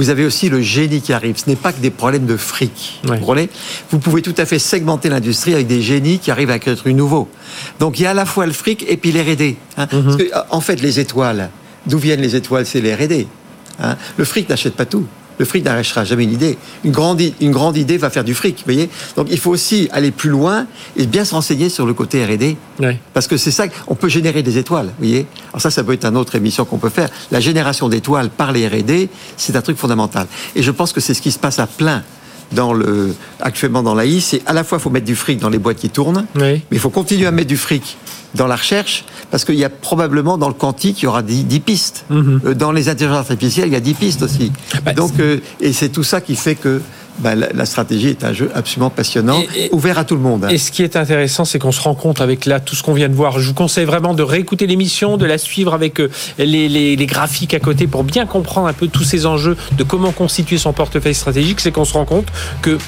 Vous 0.00 0.08
avez 0.08 0.24
aussi 0.24 0.48
le 0.48 0.62
génie 0.62 1.02
qui 1.02 1.12
arrive. 1.12 1.36
Ce 1.36 1.46
n'est 1.46 1.56
pas 1.56 1.74
que 1.74 1.80
des 1.80 1.90
problèmes 1.90 2.24
de 2.24 2.38
fric. 2.38 3.00
Ouais. 3.04 3.10
Vous 3.10 3.18
comprenez? 3.18 3.50
Vous 3.90 3.98
pouvez 3.98 4.22
tout 4.22 4.34
à 4.38 4.46
fait 4.46 4.58
segmenter 4.58 5.10
l'industrie 5.10 5.52
avec 5.52 5.66
des 5.66 5.82
génies 5.82 6.18
qui 6.18 6.30
arrivent 6.30 6.48
à 6.48 6.58
créer 6.58 6.72
des 6.72 6.80
trucs 6.80 6.94
nouveaux. 6.96 7.28
Donc 7.80 7.98
il 8.00 8.04
y 8.04 8.06
a 8.06 8.12
à 8.12 8.14
la 8.14 8.24
fois 8.24 8.46
le 8.46 8.52
fric 8.52 8.82
et 8.88 8.96
puis 8.96 9.12
les 9.12 9.20
R&D. 9.20 9.56
hein. 9.76 9.88
Mhm. 9.92 10.16
En 10.48 10.62
fait, 10.62 10.80
les 10.80 11.00
étoiles, 11.00 11.50
d'où 11.86 11.98
viennent 11.98 12.22
les 12.22 12.34
étoiles? 12.34 12.64
C'est 12.64 12.80
les 12.80 12.94
R&D. 12.94 13.26
hein. 13.78 13.96
Le 14.16 14.24
fric 14.24 14.48
n'achète 14.48 14.74
pas 14.74 14.86
tout. 14.86 15.04
Le 15.40 15.46
fric 15.46 15.64
n'arrachera 15.64 16.04
jamais 16.04 16.24
une 16.24 16.34
idée. 16.34 16.58
Une 16.84 16.90
grande, 16.92 17.18
i- 17.22 17.32
une 17.40 17.50
grande 17.50 17.78
idée 17.78 17.96
va 17.96 18.10
faire 18.10 18.24
du 18.24 18.34
fric, 18.34 18.58
vous 18.58 18.64
voyez 18.66 18.90
Donc 19.16 19.28
il 19.30 19.38
faut 19.38 19.50
aussi 19.50 19.88
aller 19.90 20.10
plus 20.10 20.28
loin 20.28 20.66
et 20.98 21.06
bien 21.06 21.24
se 21.24 21.34
renseigner 21.34 21.70
sur 21.70 21.86
le 21.86 21.94
côté 21.94 22.22
R&D. 22.22 22.58
Ouais. 22.78 23.00
Parce 23.14 23.26
que 23.26 23.38
c'est 23.38 23.50
ça, 23.50 23.64
on 23.86 23.94
peut 23.94 24.10
générer 24.10 24.42
des 24.42 24.58
étoiles, 24.58 24.88
vous 24.88 25.06
voyez. 25.06 25.26
Alors 25.54 25.62
ça, 25.62 25.70
ça 25.70 25.82
peut 25.82 25.94
être 25.94 26.04
une 26.04 26.18
autre 26.18 26.34
émission 26.34 26.66
qu'on 26.66 26.76
peut 26.76 26.90
faire. 26.90 27.08
La 27.30 27.40
génération 27.40 27.88
d'étoiles 27.88 28.28
par 28.28 28.52
les 28.52 28.68
R&D, 28.68 29.08
c'est 29.38 29.56
un 29.56 29.62
truc 29.62 29.78
fondamental. 29.78 30.26
Et 30.54 30.62
je 30.62 30.70
pense 30.70 30.92
que 30.92 31.00
c'est 31.00 31.14
ce 31.14 31.22
qui 31.22 31.32
se 31.32 31.38
passe 31.38 31.58
à 31.58 31.66
plein 31.66 32.02
dans 32.52 32.74
le, 32.74 33.14
actuellement 33.40 33.82
dans 33.82 33.94
l'AI. 33.94 34.20
C'est 34.20 34.42
à 34.44 34.52
la 34.52 34.62
fois, 34.62 34.76
il 34.76 34.82
faut 34.82 34.90
mettre 34.90 35.06
du 35.06 35.16
fric 35.16 35.38
dans 35.38 35.48
les 35.48 35.58
boîtes 35.58 35.78
qui 35.78 35.88
tournent, 35.88 36.26
Oui. 36.34 36.42
mais 36.42 36.60
il 36.72 36.78
faut 36.80 36.90
continuer 36.90 37.26
à 37.26 37.30
mettre 37.30 37.48
du 37.48 37.56
fric 37.56 37.96
dans 38.34 38.46
la 38.46 38.56
recherche, 38.56 39.04
parce 39.30 39.44
qu'il 39.44 39.54
y 39.56 39.64
a 39.64 39.70
probablement 39.70 40.38
dans 40.38 40.48
le 40.48 40.54
quantique, 40.54 41.00
il 41.02 41.04
y 41.04 41.08
aura 41.08 41.22
10, 41.22 41.44
10 41.44 41.60
pistes. 41.60 42.04
Mhm. 42.10 42.40
Euh, 42.44 42.54
Dans 42.54 42.72
les 42.72 42.88
intelligences 42.88 43.30
artificielles, 43.30 43.68
il 43.68 43.72
y 43.72 43.76
a 43.76 43.80
10 43.80 43.94
pistes 43.94 44.22
aussi. 44.22 44.52
Bah, 44.84 44.92
Donc, 44.92 45.12
euh, 45.20 45.38
et 45.60 45.72
c'est 45.72 45.88
tout 45.88 46.02
ça 46.02 46.20
qui 46.20 46.36
fait 46.36 46.54
que 46.56 46.80
ben, 47.20 47.34
la, 47.34 47.48
la, 47.52 47.66
stratégie 47.66 48.08
est 48.08 48.24
un 48.24 48.32
jeu 48.32 48.50
absolument 48.54 48.90
passionnant, 48.90 49.40
et, 49.54 49.66
et, 49.66 49.68
ouvert 49.72 49.98
à 49.98 50.04
tout 50.04 50.14
le 50.14 50.20
monde. 50.20 50.44
Hein. 50.44 50.48
Et 50.48 50.58
ce 50.58 50.70
qui 50.70 50.82
est 50.82 50.96
intéressant, 50.96 51.44
c'est 51.44 51.58
qu'on 51.58 51.72
se 51.72 51.80
rend 51.80 51.94
compte 51.94 52.20
avec 52.20 52.46
là 52.46 52.60
tout 52.60 52.74
ce 52.74 52.82
qu'on 52.82 52.94
vient 52.94 53.08
de 53.08 53.14
voir. 53.14 53.38
Je 53.38 53.48
vous 53.48 53.54
conseille 53.54 53.84
vraiment 53.84 54.14
de 54.14 54.22
réécouter 54.22 54.66
l'émission, 54.66 55.16
de 55.16 55.26
la 55.26 55.38
suivre 55.38 55.74
avec 55.74 56.00
euh, 56.00 56.10
les, 56.38 56.68
les, 56.68 56.96
les, 56.96 57.06
graphiques 57.06 57.54
à 57.54 57.60
côté 57.60 57.86
pour 57.86 58.04
bien 58.04 58.26
comprendre 58.26 58.66
un 58.66 58.72
peu 58.72 58.88
tous 58.88 59.04
ces 59.04 59.26
enjeux 59.26 59.56
de 59.72 59.82
comment 59.82 60.12
constituer 60.12 60.58
son 60.58 60.72
portefeuille 60.72 61.14
stratégique. 61.14 61.60
C'est 61.60 61.72
qu'on 61.72 61.84
se 61.84 61.94
rend 61.94 62.04
compte 62.04 62.26
que 62.62 62.78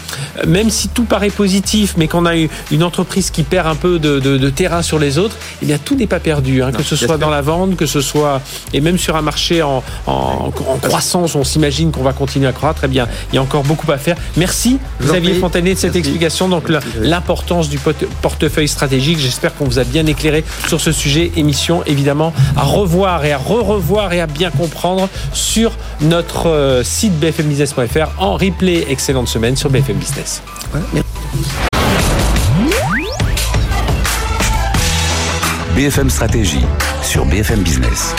même 0.46 0.70
si 0.70 0.88
tout 0.88 1.04
paraît 1.04 1.30
positif, 1.30 1.94
mais 1.96 2.08
qu'on 2.08 2.26
a 2.26 2.34
une 2.36 2.82
entreprise 2.82 3.30
qui 3.30 3.42
perd 3.42 3.66
un 3.66 3.74
peu 3.74 3.98
de, 3.98 4.18
de, 4.18 4.38
de 4.38 4.50
terrain 4.50 4.82
sur 4.82 4.98
les 4.98 5.18
autres, 5.18 5.36
eh 5.62 5.66
bien 5.66 5.78
tout 5.78 5.94
n'est 5.94 6.06
pas 6.06 6.20
perdu. 6.20 6.62
Hein, 6.62 6.70
non, 6.72 6.78
que 6.78 6.84
ce 6.84 6.96
soit 6.96 7.18
dans 7.18 7.30
la 7.30 7.42
vente, 7.42 7.76
que 7.76 7.86
ce 7.86 8.00
soit 8.00 8.40
et 8.72 8.80
même 8.80 8.98
sur 8.98 9.16
un 9.16 9.22
marché 9.22 9.62
en, 9.62 9.82
en, 10.06 10.52
en 10.68 10.78
croissance, 10.78 11.34
on 11.34 11.44
s'imagine 11.44 11.92
qu'on 11.92 12.02
va 12.02 12.12
continuer 12.12 12.46
à 12.46 12.52
croître. 12.52 12.78
Très 12.78 12.88
bien, 12.88 13.06
il 13.32 13.36
y 13.36 13.38
a 13.38 13.42
encore 13.42 13.62
beaucoup 13.62 13.90
à 13.92 13.98
faire. 13.98 14.16
Merci 14.36 14.78
Xavier 15.00 15.34
Fontanet 15.34 15.74
de 15.74 15.78
cette 15.78 15.94
Merci. 15.94 15.98
explication. 15.98 16.48
Donc 16.48 16.70
l'importance 17.00 17.68
du 17.68 17.78
portefeuille 18.22 18.68
stratégique. 18.68 19.18
J'espère 19.18 19.54
qu'on 19.54 19.64
vous 19.64 19.78
a 19.78 19.84
bien 19.84 20.06
éclairé 20.06 20.44
sur 20.68 20.80
ce 20.80 20.92
sujet. 20.92 21.32
Émission 21.36 21.82
évidemment 21.86 22.32
à 22.56 22.62
revoir 22.62 23.24
et 23.24 23.32
à 23.32 23.38
re-revoir 23.38 24.12
et 24.12 24.20
à 24.20 24.26
bien 24.26 24.50
comprendre 24.50 25.08
sur 25.32 25.72
notre 26.00 26.48
euh, 26.48 26.82
site 26.84 27.18
bfmbusiness.fr 27.18 28.10
en 28.18 28.34
replay. 28.36 28.86
Excellente 28.88 29.28
semaine 29.28 29.56
sur 29.56 29.70
BFM 29.70 29.96
Business. 29.96 30.42
Ouais, 30.74 30.80
BFM 35.74 36.10
Stratégie 36.10 36.64
sur 37.02 37.24
BFM 37.24 37.62
Business. 37.62 38.14